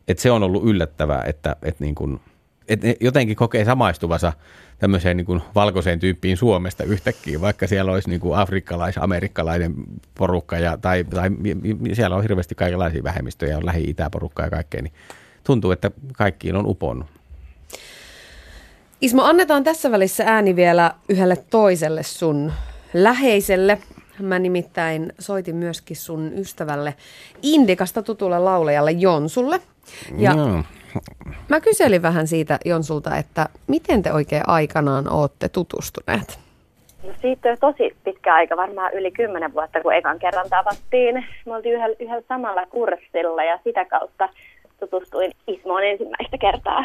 [0.08, 2.20] et se on ollut yllättävää, että et niin kuin,
[2.68, 4.32] et ne jotenkin kokee samaistuvansa
[4.78, 9.74] tämmöiseen niin kuin valkoiseen tyyppiin Suomesta yhtäkkiä, vaikka siellä olisi niin kuin afrikkalais, amerikkalainen
[10.14, 11.30] porukka ja, tai, tai
[11.92, 14.92] siellä on hirveästi kaikenlaisia vähemmistöjä, on lähi-itäporukka ja kaikkea, niin
[15.44, 17.06] tuntuu, että kaikkiin on uponnut.
[19.00, 22.52] Ismo, annetaan tässä välissä ääni vielä yhdelle toiselle sun
[22.94, 23.78] läheiselle.
[24.18, 26.94] Mä nimittäin soitin myöskin sun ystävälle
[27.42, 29.60] Indikasta tutulle laulajalle Jonsulle.
[30.18, 30.64] Ja no.
[31.48, 36.38] Mä kyselin vähän siitä Jonsulta, että miten te oikein aikanaan ootte tutustuneet?
[37.06, 41.26] No siitä on tosi pitkä aika, varmaan yli kymmenen vuotta, kun ekan kerran tavattiin.
[41.46, 44.28] Me oltiin yhdellä, yhdellä samalla kurssilla ja sitä kautta
[44.80, 46.84] tutustuin Ismoon ensimmäistä kertaa.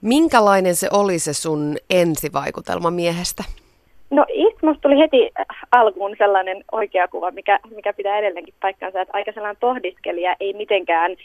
[0.00, 3.44] Minkälainen se oli se sun ensivaikutelma miehestä?
[4.10, 5.30] No Ismosta tuli heti
[5.72, 11.16] alkuun sellainen oikea kuva, mikä, mikä pitää edelleenkin paikkansa, että aika sellainen pohdiskelija, ei mitenkään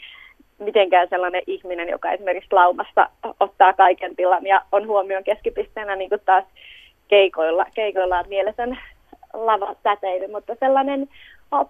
[0.58, 3.08] mitenkään sellainen ihminen, joka esimerkiksi laumassa
[3.40, 6.44] ottaa kaiken tilan ja on huomion keskipisteenä niin kuin taas
[7.08, 8.78] keikoilla, keikoillaan mielesen
[9.32, 11.08] lava säteily, mutta sellainen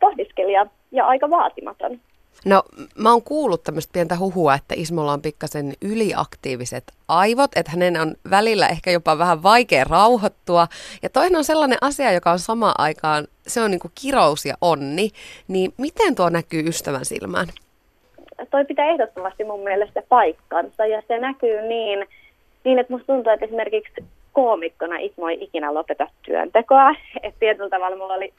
[0.01, 2.01] pohdiskelija ja aika vaatimaton.
[2.45, 2.63] No
[2.99, 8.15] mä oon kuullut tämmöistä pientä huhua, että Ismolla on pikkasen yliaktiiviset aivot, että hänen on
[8.31, 10.67] välillä ehkä jopa vähän vaikea rauhoittua.
[11.03, 15.11] Ja toinen on sellainen asia, joka on sama aikaan, se on niinku kirous ja onni.
[15.49, 17.47] Niin miten tuo näkyy ystävän silmään?
[18.51, 20.87] Toi pitää ehdottomasti mun mielestä paikkansa.
[20.87, 22.07] Ja se näkyy niin,
[22.65, 26.91] niin että musta tuntuu, että esimerkiksi koomikkona Ismo ei ikinä lopeta työntekoa.
[27.23, 28.33] Että tietyllä tavalla mulla oli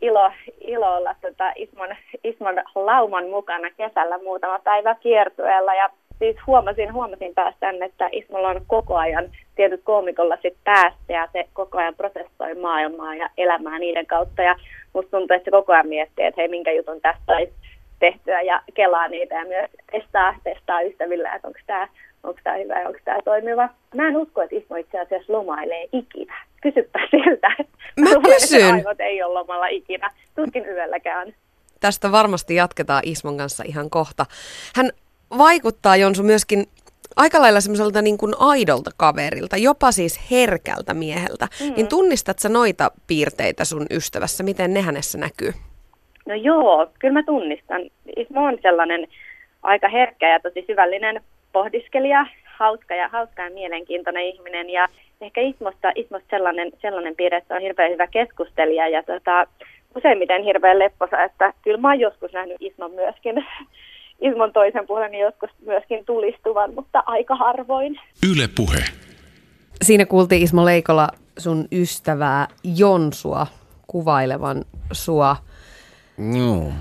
[0.00, 1.88] ilo, ilo olla tota Ismon,
[2.24, 5.74] Ismon lauman mukana kesällä muutama päivä kiertueella.
[5.74, 9.24] Ja siis huomasin, huomasin taas tänne, että Ismolla on koko ajan
[9.56, 14.42] tietyt koomikolla sit päästä ja se koko ajan prosessoi maailmaa ja elämää niiden kautta.
[14.42, 14.56] Ja
[14.92, 17.52] musta tuntuu, että se koko ajan miettii, että hei minkä jutun tästä olisi
[18.00, 21.88] tehtyä ja kelaa niitä ja myös testaa, testaa ystävillä, että onko tämä
[22.22, 23.68] onko tämä hyvä ja onko tämä toimiva.
[23.94, 26.44] Mä en usko, että Ismo itse asiassa lomailee ikinä.
[26.62, 27.48] Kysypä siltä.
[28.00, 28.74] Mä kysyn.
[28.74, 30.10] Aivot ei ole lomalla ikinä.
[30.36, 31.34] Tuskin yölläkään.
[31.80, 34.26] Tästä varmasti jatketaan Ismon kanssa ihan kohta.
[34.76, 34.90] Hän
[35.38, 36.66] vaikuttaa Jonsu myöskin
[37.16, 41.48] aika lailla semmoiselta niin kuin aidolta kaverilta, jopa siis herkältä mieheltä.
[41.60, 41.72] Mm.
[41.76, 44.44] Niin tunnistat sä noita piirteitä sun ystävässä?
[44.44, 45.52] Miten ne hänessä näkyy?
[46.26, 47.82] No joo, kyllä mä tunnistan.
[48.16, 49.08] Ismo on sellainen
[49.62, 51.20] aika herkkä ja tosi syvällinen
[51.52, 54.70] pohdiskelija, hauska ja, hauska ja mielenkiintoinen ihminen.
[54.70, 54.88] Ja
[55.20, 59.46] ehkä Ismosta, Ismosta sellainen, sellainen piirre, että on hirveän hyvä keskustelija ja tota,
[59.96, 63.46] useimmiten hirveän lepposa, että kyllä mä oon joskus nähnyt Ismon myöskin,
[64.28, 68.00] Ismon toisen puolen joskus myöskin tulistuvan, mutta aika harvoin.
[68.32, 68.78] Yle puhe.
[69.82, 71.08] Siinä kuultiin Ismo Leikola
[71.38, 73.46] sun ystävää Jonsua
[73.86, 75.36] kuvailevan sua.
[76.38, 76.72] Joo.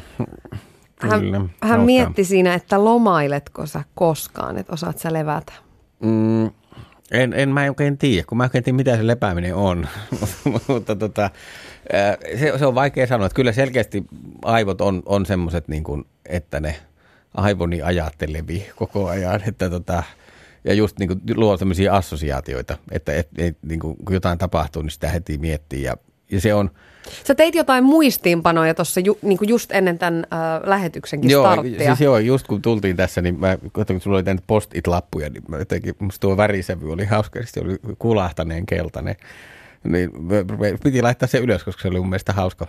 [1.02, 1.86] Hän, Kyllä, hän hauskaa.
[1.86, 5.54] mietti siinä, että lomailetko sä koskaan, että osaat sä levätä.
[6.00, 6.46] Mm,
[7.12, 9.88] en, en mä oikein tiedä, kun mä oikein tiedä, mitä se lepääminen on.
[10.68, 11.30] Mutta tota,
[12.40, 14.04] se, se on vaikea sanoa, että kyllä selkeästi
[14.46, 16.76] aivot on, on semmoiset, niin kuin, että ne
[17.34, 20.04] aivoni ajattelevia koko ajan, että tota,
[20.64, 24.82] ja just niin kuin luo sellaisia assosiaatioita, että et, et, niin kuin, kun jotain tapahtuu,
[24.82, 25.98] niin sitä heti miettii ja,
[26.32, 26.70] ja se on,
[27.24, 31.86] Sä teit jotain muistiinpanoja tuossa ju, niin just ennen tämän äh, lähetyksenkin Joo, starttia.
[31.86, 35.44] siis joo, just kun tultiin tässä, niin mä katsoin, kun sulla oli tänne post-it-lappuja, niin
[35.48, 39.16] mä jotenkin, musta tuo värisävy oli hauska, se oli kulahtaneen keltainen.
[39.84, 40.12] Niin
[40.84, 42.68] piti laittaa se ylös, koska se oli mun mielestä hauska,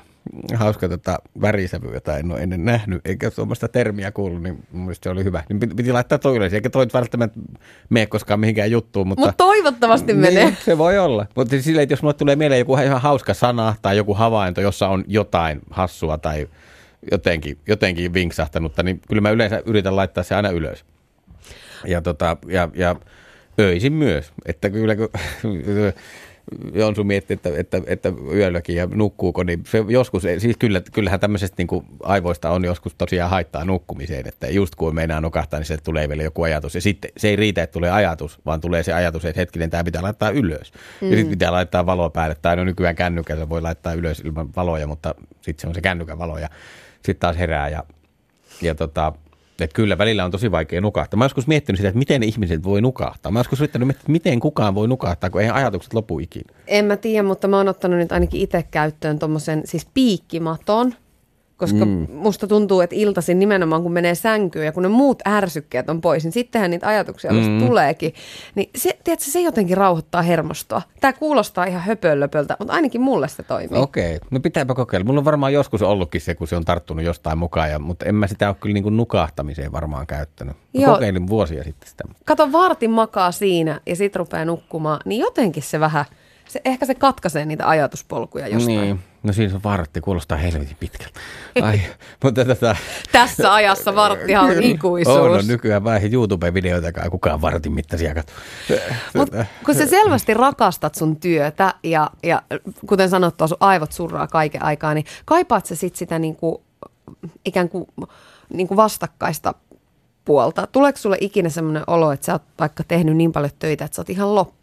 [0.54, 5.04] hauska tota värisävy, jota en ole ennen nähnyt, eikä tuommoista termiä kuullut, niin mun mielestä
[5.04, 5.42] se oli hyvä.
[5.48, 7.40] Niin piti, piti laittaa toi ylös, eikä toi välttämättä
[7.88, 9.26] mene koskaan mihinkään juttuun, mutta...
[9.26, 10.44] Mutta toivottavasti menee.
[10.44, 11.26] Niin, se voi olla.
[11.36, 14.60] Mutta siis silleen, että jos mulle tulee mieleen joku ihan hauska sana tai joku havainto,
[14.60, 16.48] jossa on jotain hassua tai
[17.10, 20.84] jotenkin, jotenkin vinksahtanutta, niin kyllä mä yleensä yritän laittaa se aina ylös.
[21.86, 22.96] Ja, tota, ja, ja
[23.60, 24.32] öisin myös.
[24.46, 25.08] Että kyllä kun
[26.74, 31.54] Jonsu miettii, että, että, että yölläkin ja nukkuuko, niin se joskus, siis kyllä, kyllähän tämmöisestä
[31.58, 35.76] niin kuin aivoista on joskus tosiaan haittaa nukkumiseen, että just kun meinaa nukahtaa, niin se
[35.76, 36.74] tulee vielä joku ajatus.
[36.74, 39.84] Ja sitten se ei riitä, että tulee ajatus, vaan tulee se ajatus, että hetkinen, tämä
[39.84, 40.72] pitää laittaa ylös.
[41.00, 41.10] Mm.
[41.10, 44.86] Ja sitten pitää laittaa valo päälle, tai no nykyään kännykällä voi laittaa ylös ilman valoja,
[44.86, 46.48] mutta sitten se on se kännykän valo ja
[46.94, 47.84] sitten taas herää ja,
[48.62, 49.12] ja tota,
[49.64, 51.18] että kyllä välillä on tosi vaikea nukahtaa.
[51.18, 53.32] Mä joskus miettinyt sitä, että miten ihmiset voi nukahtaa.
[53.32, 56.54] Mä joskus yrittänyt miettiä, että miten kukaan voi nukahtaa, kun eihän ajatukset lopu ikinä.
[56.66, 60.94] En mä tiedä, mutta mä oon ottanut nyt ainakin itse käyttöön tuommoisen siis piikkimaton,
[61.60, 62.06] koska mm.
[62.12, 66.24] musta tuntuu, että iltaisin nimenomaan kun menee sänkyyn ja kun ne muut ärsykkeet on pois,
[66.24, 67.66] niin sittenhän niitä ajatuksia mm.
[67.66, 68.14] tuleekin.
[68.54, 70.82] Niin se, tiedätkö, se jotenkin rauhoittaa hermostoa.
[71.00, 73.80] Tämä kuulostaa ihan höpöllöpöltä, mutta ainakin mulle se toimii.
[73.80, 75.04] Okei, no pitääpä kokeilla.
[75.04, 78.14] Mulla on varmaan joskus ollutkin se, kun se on tarttunut jostain mukaan, ja, mutta en
[78.14, 80.56] mä sitä ole kyllä niin kuin nukahtamiseen varmaan käyttänyt.
[80.56, 80.94] Mä Joo.
[80.94, 82.04] kokeilin vuosia sitten sitä.
[82.24, 86.04] Kato, vartin makaa siinä ja sit rupeaa nukkumaan, niin jotenkin se vähän,
[86.50, 88.80] se, ehkä se katkaisee niitä ajatuspolkuja jostain.
[88.80, 89.00] Niin.
[89.22, 91.20] No siinä on vartti, kuulostaa helvetin pitkältä.
[91.62, 91.80] Ai,
[92.24, 92.76] mutta tätä...
[93.12, 95.16] Tässä ajassa varttihan on ikuisuus.
[95.16, 98.34] On, on nykyään vähän YouTube-videoita, kukaan vartin mittaisia katso.
[99.14, 99.28] Mut
[99.64, 102.42] kun sä selvästi rakastat sun työtä ja, ja
[102.86, 106.62] kuten sanottua, sun aivot surraa kaiken aikaa, niin kaipaat sä sit sitä niinku,
[107.44, 107.86] ikään kuin,
[108.52, 109.54] niinku vastakkaista
[110.24, 110.66] puolta?
[110.66, 114.02] Tuleeko sulle ikinä semmoinen olo, että sä oot vaikka tehnyt niin paljon töitä, että sä
[114.02, 114.59] oot ihan loppu?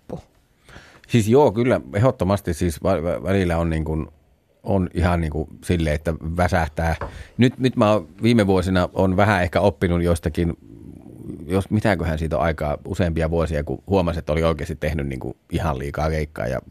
[1.08, 4.08] Siis joo, kyllä ehdottomasti siis vä- vä- välillä on niin kuin,
[4.64, 6.96] on ihan niin kuin silleen, että väsähtää.
[7.38, 10.54] Nyt, nyt mä oon viime vuosina on vähän ehkä oppinut jostakin,
[11.46, 15.38] jos mitäköhän siitä on aikaa, useampia vuosia, kun huomasin, että oli oikeasti tehnyt niin kuin
[15.52, 16.62] ihan liikaa keikkaa ja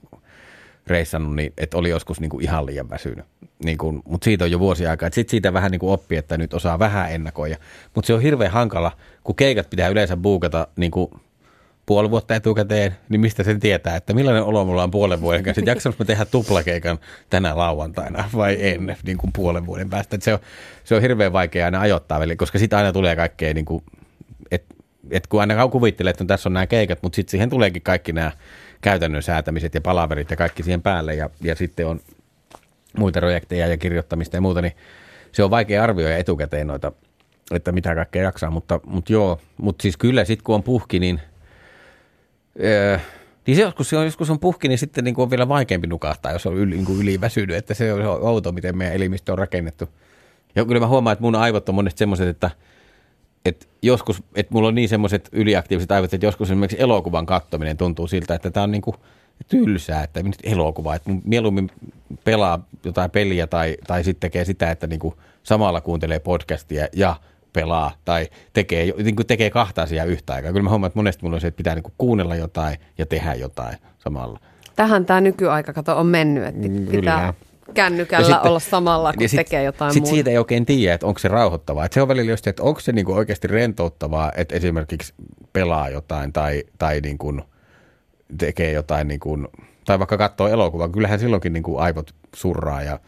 [0.87, 3.25] reissannut, niin että oli joskus niin kuin ihan liian väsynyt.
[3.65, 5.09] Niin kuin, mutta siitä on jo vuosia aikaa.
[5.13, 7.57] Sitten siitä vähän niin kuin oppi, että nyt osaa vähän ennakoida.
[7.95, 8.93] Mutta se on hirveän hankala,
[9.25, 11.11] kun keikat pitää yleensä buukata niin kuin
[11.87, 15.63] puoli vuotta etukäteen, niin mistä sen tietää, että millainen olo mulla on puolen vuoden kanssa.
[15.67, 16.99] Jaksanko mä tehdä tuplakeikan
[17.31, 20.17] tänä lauantaina vai en niin kuin puolen vuoden päästä.
[20.17, 20.39] Että se, on,
[20.85, 23.85] se on hirveän vaikea aina ajoittaa, koska sitten aina tulee kaikkea, niin kuin,
[24.51, 24.75] että
[25.11, 28.13] et kun aina kuvittelee, että no, tässä on nämä keikat, mutta sitten siihen tuleekin kaikki
[28.13, 28.33] nämä
[28.81, 32.01] käytännön säätämiset ja palaverit ja kaikki siihen päälle ja, ja sitten on
[32.99, 34.73] muita projekteja ja kirjoittamista ja muuta, niin
[35.33, 36.93] se on vaikea arvioida etukäteen noita,
[37.55, 41.21] että mitä kaikkea jaksaa, mutta, mutta joo, mutta siis kyllä sitten kun on puhki, niin
[42.65, 42.99] Öö,
[43.47, 46.33] niin se joskus, on, joskus on puhki, niin sitten niin kuin on vielä vaikeampi nukahtaa,
[46.33, 49.33] jos on yli, niin kuin yliväsynyt, että se on, se on outo, miten meidän elimistö
[49.33, 49.89] on rakennettu.
[50.55, 52.51] Ja kyllä mä huomaan, että mun aivot on monesti semmoiset, että,
[53.45, 58.07] että joskus, että mulla on niin semmoiset yliaktiiviset aivot, että joskus esimerkiksi elokuvan kattominen tuntuu
[58.07, 58.97] siltä, että tämä on niin kuin
[59.49, 61.71] tylsää, että nyt elokuva, että mieluummin
[62.25, 67.17] pelaa jotain peliä tai, tai sitten tekee sitä, että niin kuin samalla kuuntelee podcastia ja
[67.57, 70.53] pelaa tai tekee, niin kuin tekee kahta asiaa yhtä aikaa.
[70.53, 73.07] Kyllä mä huomaan, että monesti mulla on se, että pitää niin kuin kuunnella jotain ja
[73.07, 74.41] tehdä jotain samalla.
[74.77, 77.35] Tähän tämä nykyaika kato on mennyt, että Mm, pitää kyllä.
[77.75, 80.15] kännykällä sitten- olla samalla, kun sit- tekee jotain sit muuta.
[80.15, 81.85] siitä ei oikein tiedä, että onko se rauhoittavaa.
[81.85, 85.15] Et se on välillä just, että onko se niinku oikeasti rentouttavaa, että esimerkiksi
[85.53, 87.41] pelaa jotain tai, tai niinku
[88.39, 89.39] tekee jotain, niinku,
[89.85, 90.89] tai vaikka katsoo elokuvaa.
[90.89, 92.83] Kyllähän silloinkin niinku aivot surraa.
[92.83, 92.99] Ja,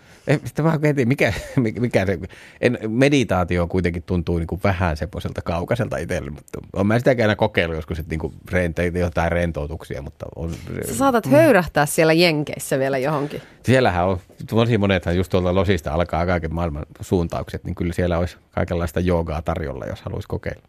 [0.44, 1.32] sitten mä mietin, mikä,
[1.80, 2.18] mikä se,
[2.60, 7.76] en, meditaatio kuitenkin tuntuu niinku vähän semmoiselta kaukaiselta itselle, mutta on mä sitäkin aina kokeillut
[7.76, 10.54] joskus, että niinku rente, jotain rentoutuksia, mutta on,
[10.88, 13.42] Sä saatat höyrähtää siellä Jenkeissä vielä johonkin.
[13.62, 14.18] Siellähän on,
[14.50, 19.42] tosi monethan just tuolta Losista alkaa kaiken maailman suuntaukset, niin kyllä siellä olisi kaikenlaista joogaa
[19.42, 20.62] tarjolla, jos haluaisi kokeilla.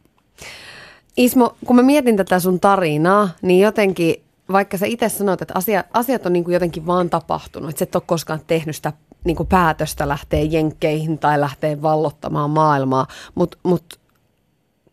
[1.18, 4.16] Ismo, kun mä mietin tätä sun tarinaa, niin jotenkin,
[4.52, 7.84] vaikka sä itse sanoit, että asia, asiat on niin kuin jotenkin vaan tapahtunut, että sä
[7.84, 8.94] et ole koskaan tehnyt sitä
[9.24, 14.00] niin kuin päätöstä lähteä jenkkeihin tai lähteä vallottamaan maailmaa, mutta mut,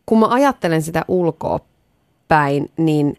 [0.05, 1.59] kun mä ajattelen sitä ulkoa
[2.27, 3.17] päin, niin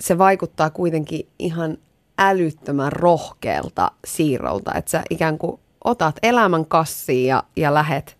[0.00, 1.78] se vaikuttaa kuitenkin ihan
[2.18, 8.16] älyttömän rohkealta siirrolta, että sä ikään kuin otat elämän kassiin ja, ja lähet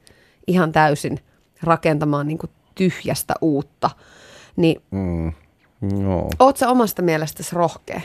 [0.46, 1.20] ihan täysin
[1.62, 3.90] rakentamaan niin kuin tyhjästä uutta.
[4.56, 5.32] Niin Mm.
[5.80, 6.28] No.
[6.38, 8.00] oot sä omasta mielestäsi rohkea?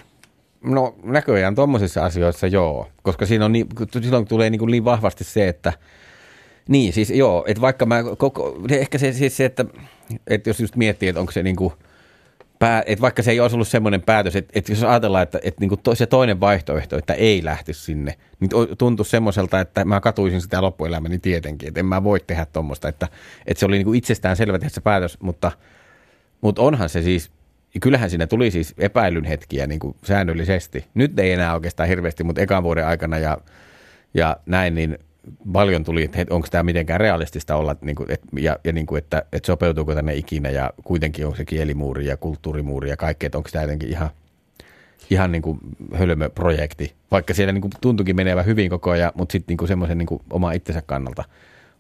[0.64, 3.68] No näköjään tuommoisissa asioissa joo, koska siinä on niin,
[4.02, 5.74] silloin tulee niin, kuin niin vahvasti se, että
[6.68, 9.66] niin siis joo, että vaikka mä koko, ehkä se siis se, että,
[10.28, 11.74] että jos just miettii, että onko se niin kuin,
[12.60, 15.62] pää, että vaikka se ei olisi ollut semmoinen päätös, että, että jos ajatellaan, että, että
[15.62, 20.02] niin kuin to, se toinen vaihtoehto, että ei lähtisi sinne, niin tuntui semmoiselta, että mä
[20.02, 23.08] katuisin sitä loppuelämäni tietenkin, että en mä voi tehdä tuommoista, että,
[23.48, 25.52] että se oli niin kuin itsestään selvä tehdä se päätös, mutta,
[26.42, 27.32] mutta onhan se siis,
[27.74, 30.86] ja kyllähän siinä tuli siis epäilyn hetkiä niin kuin säännöllisesti.
[30.94, 33.38] Nyt ei enää oikeastaan hirveästi, mutta ekan vuoden aikana ja,
[34.14, 34.98] ja näin, niin
[35.54, 38.98] paljon tuli, että onko tämä mitenkään realistista olla, niin kuin, et, ja, ja niin kuin,
[38.98, 43.38] että, että sopeutuuko tänne ikinä, ja kuitenkin on se kielimuuri ja kulttuurimuuri ja kaikki, että
[43.38, 44.10] onko tämä jotenkin ihan,
[45.10, 45.60] ihan niin kuin
[45.94, 49.98] hölmö projekti, vaikka siellä niin kuin tuntuikin menevä hyvin koko ajan, mutta sitten niin semmoisen
[49.98, 51.24] niin oma itsensä kannalta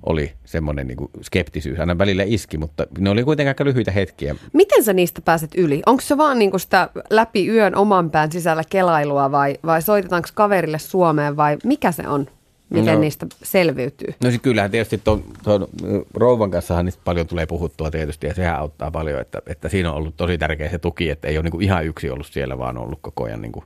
[0.05, 1.79] oli semmoinen niin skeptisyys.
[1.79, 4.35] Aina välillä iski, mutta ne oli kuitenkin aika lyhyitä hetkiä.
[4.53, 5.81] Miten sä niistä pääset yli?
[5.85, 10.79] Onko se vaan niinku sitä läpi yön oman pään sisällä kelailua vai, vai soitetaanko kaverille
[10.79, 12.27] Suomeen vai mikä se on?
[12.69, 12.99] Miten No.
[12.99, 14.13] niistä selviytyy?
[14.23, 15.67] No siis kyllähän tietysti tuon, tuon
[16.13, 19.97] rouvan kanssahan niistä paljon tulee puhuttua tietysti ja sehän auttaa paljon, että, että siinä on
[19.97, 22.83] ollut tosi tärkeä se tuki, että ei ole niin ihan yksi ollut siellä, vaan on
[22.83, 23.65] ollut koko ajan niin kuin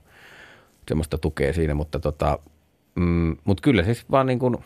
[0.88, 2.38] semmoista tukea siinä, mutta tota,
[2.94, 4.56] mm, mut kyllä siis vaan niin kuin,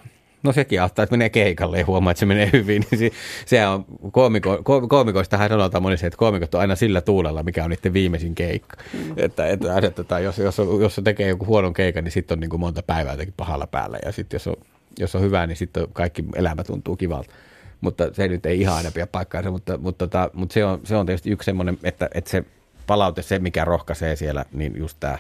[0.42, 2.84] no sekin auttaa, että menee keikalle ja huomaa, että se menee hyvin.
[2.90, 3.10] Niin se,
[3.46, 7.70] sehän on, koomiko, ko- koomikoistahan sanotaan monesti, että koomikot on aina sillä tuulella, mikä on
[7.70, 8.76] niiden viimeisin keikka.
[8.92, 9.14] Mm.
[9.16, 12.50] Että, että asetetaan, jos, jos, jos se tekee joku huonon keikan, niin sitten on niin
[12.50, 14.56] kuin monta päivää jotenkin pahalla päällä ja sitten jos on,
[14.98, 17.30] jos on hyvä, niin sitten kaikki elämä tuntuu kivalta.
[17.80, 20.96] Mutta se nyt ei ihan aina pidä paikkaansa, mutta, mutta, tota, mutta se, on, se
[20.96, 22.44] on tietysti yksi semmoinen, että, että se
[22.86, 25.18] palaute, se mikä rohkaisee siellä, niin just tämä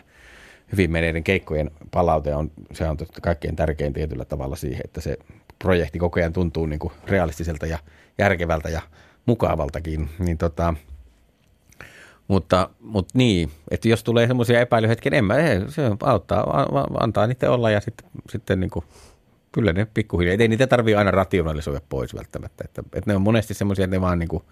[0.72, 5.16] hyvin meneiden keikkojen palaute on, se on kaikkein tärkein tietyllä tavalla siihen, että se
[5.58, 7.78] projekti koko ajan tuntuu niin kuin realistiselta ja
[8.18, 8.82] järkevältä ja
[9.26, 10.08] mukavaltakin.
[10.18, 10.74] Niin tota,
[12.28, 16.66] mutta, mutta niin, että jos tulee semmoisia epäilyhetkiä, niin en mä, ei, se auttaa,
[17.00, 18.84] antaa niiden olla ja sitten, sitten niin kuin,
[19.52, 23.54] kyllä ne pikkuhiljaa, ei niitä tarvitse aina rationalisoida pois välttämättä, että, että ne on monesti
[23.54, 24.42] semmoisia, että ne vaan niin kuin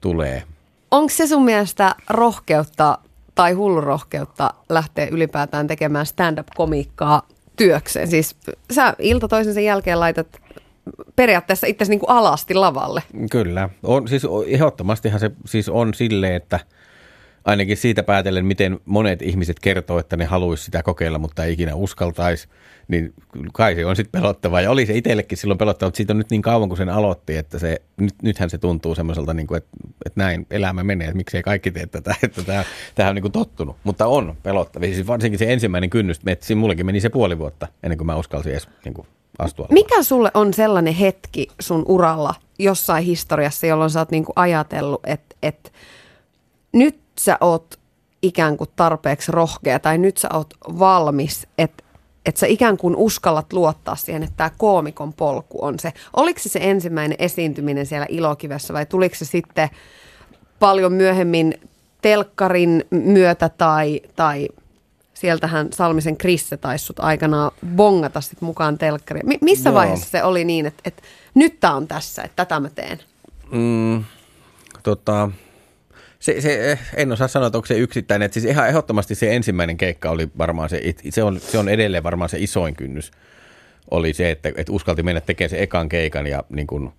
[0.00, 0.42] tulee.
[0.90, 2.98] Onko se sun mielestä rohkeutta
[3.40, 7.22] tai hullurohkeutta lähteä ylipäätään tekemään stand-up-komiikkaa
[7.56, 8.08] työkseen?
[8.08, 8.36] Siis
[8.72, 10.26] sä ilta toisensa jälkeen laitat
[11.16, 13.02] periaatteessa itse niin alasti lavalle.
[13.30, 13.68] Kyllä.
[13.82, 16.60] On, siis ehdottomastihan se siis on silleen, että
[17.44, 21.74] ainakin siitä päätellen, miten monet ihmiset kertoo, että ne haluaisi sitä kokeilla, mutta ei ikinä
[21.74, 22.48] uskaltaisi,
[22.88, 23.14] niin
[23.52, 24.60] kai se on sitten pelottavaa.
[24.60, 27.36] Ja oli se itsellekin silloin pelottavaa, mutta siitä on nyt niin kauan, kun sen aloitti,
[27.36, 29.70] että se, nyt, nythän se tuntuu semmoiselta, niin kuin, että,
[30.06, 32.64] että näin elämä menee, että miksei kaikki tee tätä, että tämä,
[32.94, 33.76] tähän on niin kuin tottunut.
[33.84, 34.88] Mutta on pelottavaa.
[34.88, 38.52] Siis varsinkin se ensimmäinen kynnys, että mullekin meni se puoli vuotta ennen kuin mä uskalsin
[38.52, 39.06] edes niin kuin
[39.38, 39.66] astua.
[39.70, 45.36] Mikä sulle on sellainen hetki sun uralla jossain historiassa, jolloin sä oot niinku ajatellut, että,
[45.42, 45.70] että
[46.72, 47.78] nyt sä oot
[48.22, 51.84] ikään kuin tarpeeksi rohkea tai nyt sä oot valmis, että
[52.26, 55.92] että sä ikään kuin uskallat luottaa siihen, että tämä koomikon polku on se.
[56.16, 59.68] Oliko se se ensimmäinen esiintyminen siellä Ilokivessä vai tuliko se sitten
[60.58, 61.54] paljon myöhemmin
[62.02, 64.48] telkkarin myötä tai, tai
[65.14, 69.28] sieltähän Salmisen Krisse taisi sut aikanaan bongata sit mukaan telkkariin.
[69.28, 69.74] Mi- missä Joo.
[69.74, 71.02] vaiheessa se oli niin, että, että
[71.34, 73.00] nyt tämä on tässä, että tätä mä teen?
[73.50, 74.04] Mm,
[74.82, 75.30] tota,
[76.20, 78.26] Se, se, en osaa sanoa, että onko se yksittäinen.
[78.26, 82.02] Että siis ihan ehdottomasti se ensimmäinen keikka oli varmaan se, se on, se on edelleen
[82.02, 83.10] varmaan se isoin kynnys.
[83.90, 86.90] Oli se, että, että uskalti mennä tekemään se ekan keikan ja niin kuin,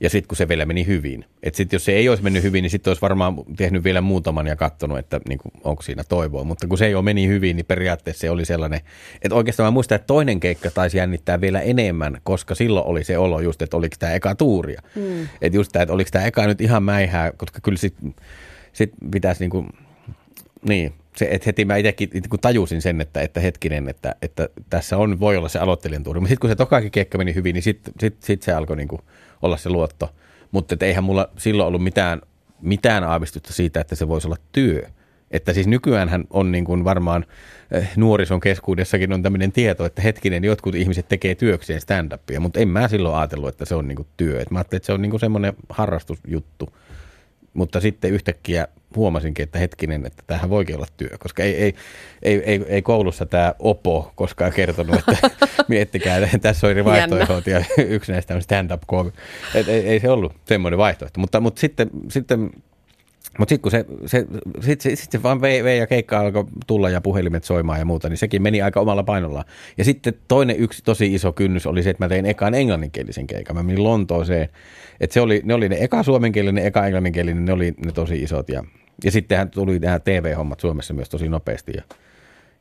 [0.00, 1.24] ja sitten kun se vielä meni hyvin.
[1.42, 4.46] Että sitten jos se ei olisi mennyt hyvin, niin sitten olisi varmaan tehnyt vielä muutaman
[4.46, 6.44] ja katsonut, että niin kuin, onko siinä toivoa.
[6.44, 8.80] Mutta kun se ei ole meni hyvin, niin periaatteessa se oli sellainen,
[9.22, 13.18] että oikeastaan mä muistan, että toinen keikka taisi jännittää vielä enemmän, koska silloin oli se
[13.18, 14.82] olo just, että oliko tämä eka tuuria.
[14.94, 15.22] Mm.
[15.22, 18.14] Että just tämä, että oliko tämä eka nyt ihan mäihää, koska kyllä sitten
[18.74, 19.68] sit pitäisi niin kuin,
[20.68, 24.96] niin, se, että heti mä itsekin kun tajusin sen, että, että hetkinen, että, että tässä
[24.96, 26.20] on, voi olla se aloittelijan tuuri.
[26.20, 28.88] Mutta sitten kun se tokakin keikka meni hyvin, niin sitten sit, sit se alkoi niin
[28.88, 29.00] kuin–
[29.44, 30.10] olla se luotto.
[30.50, 32.20] Mutta eihän mulla silloin ollut mitään,
[32.60, 34.82] mitään aavistusta siitä, että se voisi olla työ.
[35.30, 37.24] Että siis nykyään on niin kuin varmaan
[37.70, 42.68] eh, nuorison keskuudessakin on tämmöinen tieto, että hetkinen, jotkut ihmiset tekee työkseen stand-upia, mutta en
[42.68, 44.40] mä silloin ajatellut, että se on niin kuin työ.
[44.40, 46.76] Et mä ajattelin, että se on niin kuin semmoinen harrastusjuttu.
[47.54, 51.74] Mutta sitten yhtäkkiä huomasinkin, että hetkinen, että tähän voikin olla työ, koska ei, ei,
[52.22, 55.30] ei, ei, ei koulussa tämä Opo koskaan kertonut, että
[55.68, 59.16] miettikää, että tässä on eri vaihtoehdot ja yksi näistä on stand-up comedy.
[59.54, 62.50] Ei, ei, se ollut semmoinen vaihtoehto, mutta, mutta sitten, sitten
[63.38, 64.26] mutta sitten kun se, se,
[64.60, 67.84] sit, sit, sit se vaan vei, vei ja keikka alkoi tulla ja puhelimet soimaan ja
[67.84, 69.44] muuta, niin sekin meni aika omalla painollaan.
[69.78, 73.56] Ja sitten toinen yksi tosi iso kynnys oli se, että mä tein ekaan englanninkielisen keikan.
[73.56, 74.48] Mä menin Lontooseen.
[75.00, 78.48] Et se oli, ne oli ne eka suomenkielinen, eka englanninkielinen, ne oli ne tosi isot.
[78.48, 78.64] Ja,
[79.04, 81.72] ja sittenhän tuli nämä TV-hommat Suomessa myös tosi nopeasti.
[81.76, 81.82] Ja,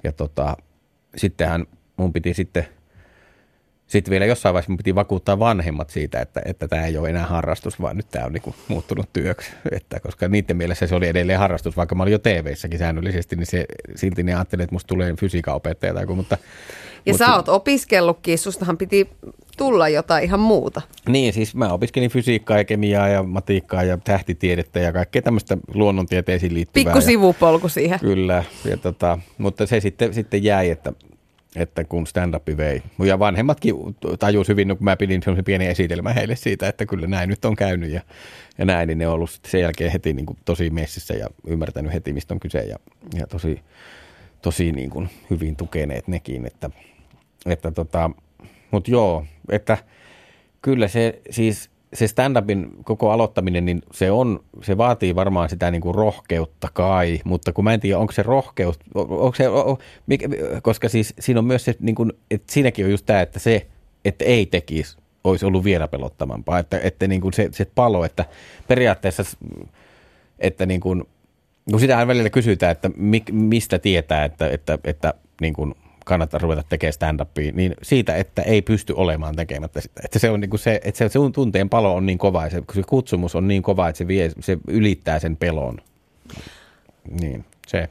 [0.03, 0.57] ja tota,
[1.15, 1.65] sittenhän
[1.97, 2.67] mun piti sitten–
[3.87, 7.81] sitten vielä jossain vaiheessa piti vakuuttaa vanhemmat siitä, että, että tämä ei ole enää harrastus,
[7.81, 9.51] vaan nyt tämä on niin muuttunut työksi.
[9.71, 13.45] Että, koska niiden mielessä se oli edelleen harrastus, vaikka mä olin jo TV-säkin säännöllisesti, niin
[13.45, 13.65] se,
[13.95, 16.37] silti ne ajattelivat, että musta tulee fysiikan opettaja tai mutta,
[17.05, 19.09] Ja mutta, sä oot opiskellutkin, sustahan piti
[19.57, 20.81] tulla jotain ihan muuta.
[21.07, 26.53] Niin, siis mä opiskelin fysiikkaa ja kemiaa ja matiikkaa ja tähtitiedettä ja kaikkea tämmöistä luonnontieteisiin
[26.53, 26.93] liittyvää.
[26.93, 27.99] Pikku sivupolku siihen.
[27.99, 30.93] Kyllä, ja tota, mutta se sitten, sitten jäi, että
[31.55, 32.83] että kun stand-up vei.
[33.05, 33.75] Ja vanhemmatkin
[34.19, 37.55] tajus hyvin, kun mä pidin sellaisen pienen esitelmän heille siitä, että kyllä näin nyt on
[37.55, 38.01] käynyt ja,
[38.57, 41.93] ja näin, niin ne on ollut sen jälkeen heti niin kuin tosi messissä ja ymmärtänyt
[41.93, 42.77] heti, mistä on kyse ja,
[43.13, 43.61] ja tosi,
[44.41, 46.45] tosi niin kuin hyvin tukeneet nekin.
[46.45, 46.69] Että,
[47.45, 48.11] että tota,
[48.71, 49.77] Mutta joo, että
[50.61, 55.81] kyllä se siis se stand-upin koko aloittaminen, niin se, on, se vaatii varmaan sitä niin
[55.81, 59.45] kuin rohkeutta kai, mutta kun mä en tiedä, onko se rohkeus, onko se,
[60.61, 63.67] koska siis siinä on myös se, niin kuin, että siinäkin on just tämä, että se,
[64.05, 68.25] että ei tekisi, olisi ollut vielä pelottavampaa, että, että niin kuin se, se palo, että
[68.67, 69.23] periaatteessa,
[70.39, 71.03] että niin kuin,
[71.71, 72.89] kun sitähän välillä kysytään, että
[73.31, 75.75] mistä tietää, että, että, että niin kuin
[76.05, 80.01] kannattaa ruveta tekemään stand-upia, niin siitä, että ei pysty olemaan tekemättä sitä.
[80.05, 82.49] Että se on niin kuin se, että se, se tunteen palo on niin kova ja
[82.49, 85.77] se, se kutsumus on niin kova, että se, vie, se ylittää sen pelon.
[87.21, 87.89] Niin, se.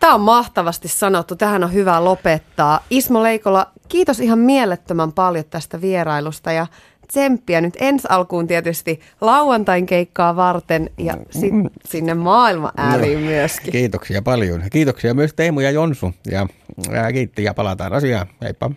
[0.00, 1.36] Tämä on mahtavasti sanottu.
[1.36, 2.84] Tähän on hyvä lopettaa.
[2.90, 6.66] Ismo Leikola, kiitos ihan mielettömän paljon tästä vierailusta ja
[7.12, 11.54] tsemppiä nyt ensi alkuun tietysti lauantain keikkaa varten ja sit
[11.84, 13.72] sinne maailma ääriin no, myöskin.
[13.72, 14.62] Kiitoksia paljon.
[14.72, 16.46] Kiitoksia myös Teemu ja Jonsu ja,
[16.92, 18.26] ja kiitti ja palataan asiaan.
[18.42, 18.70] Heippa.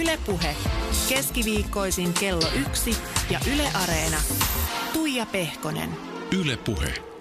[0.00, 0.56] Ylepuhe
[1.08, 2.96] keskiviikkoisin kello yksi
[3.30, 4.18] ja Yle Areena.
[4.92, 5.88] Tuija Pehkonen.
[6.40, 7.11] Ylepuhe.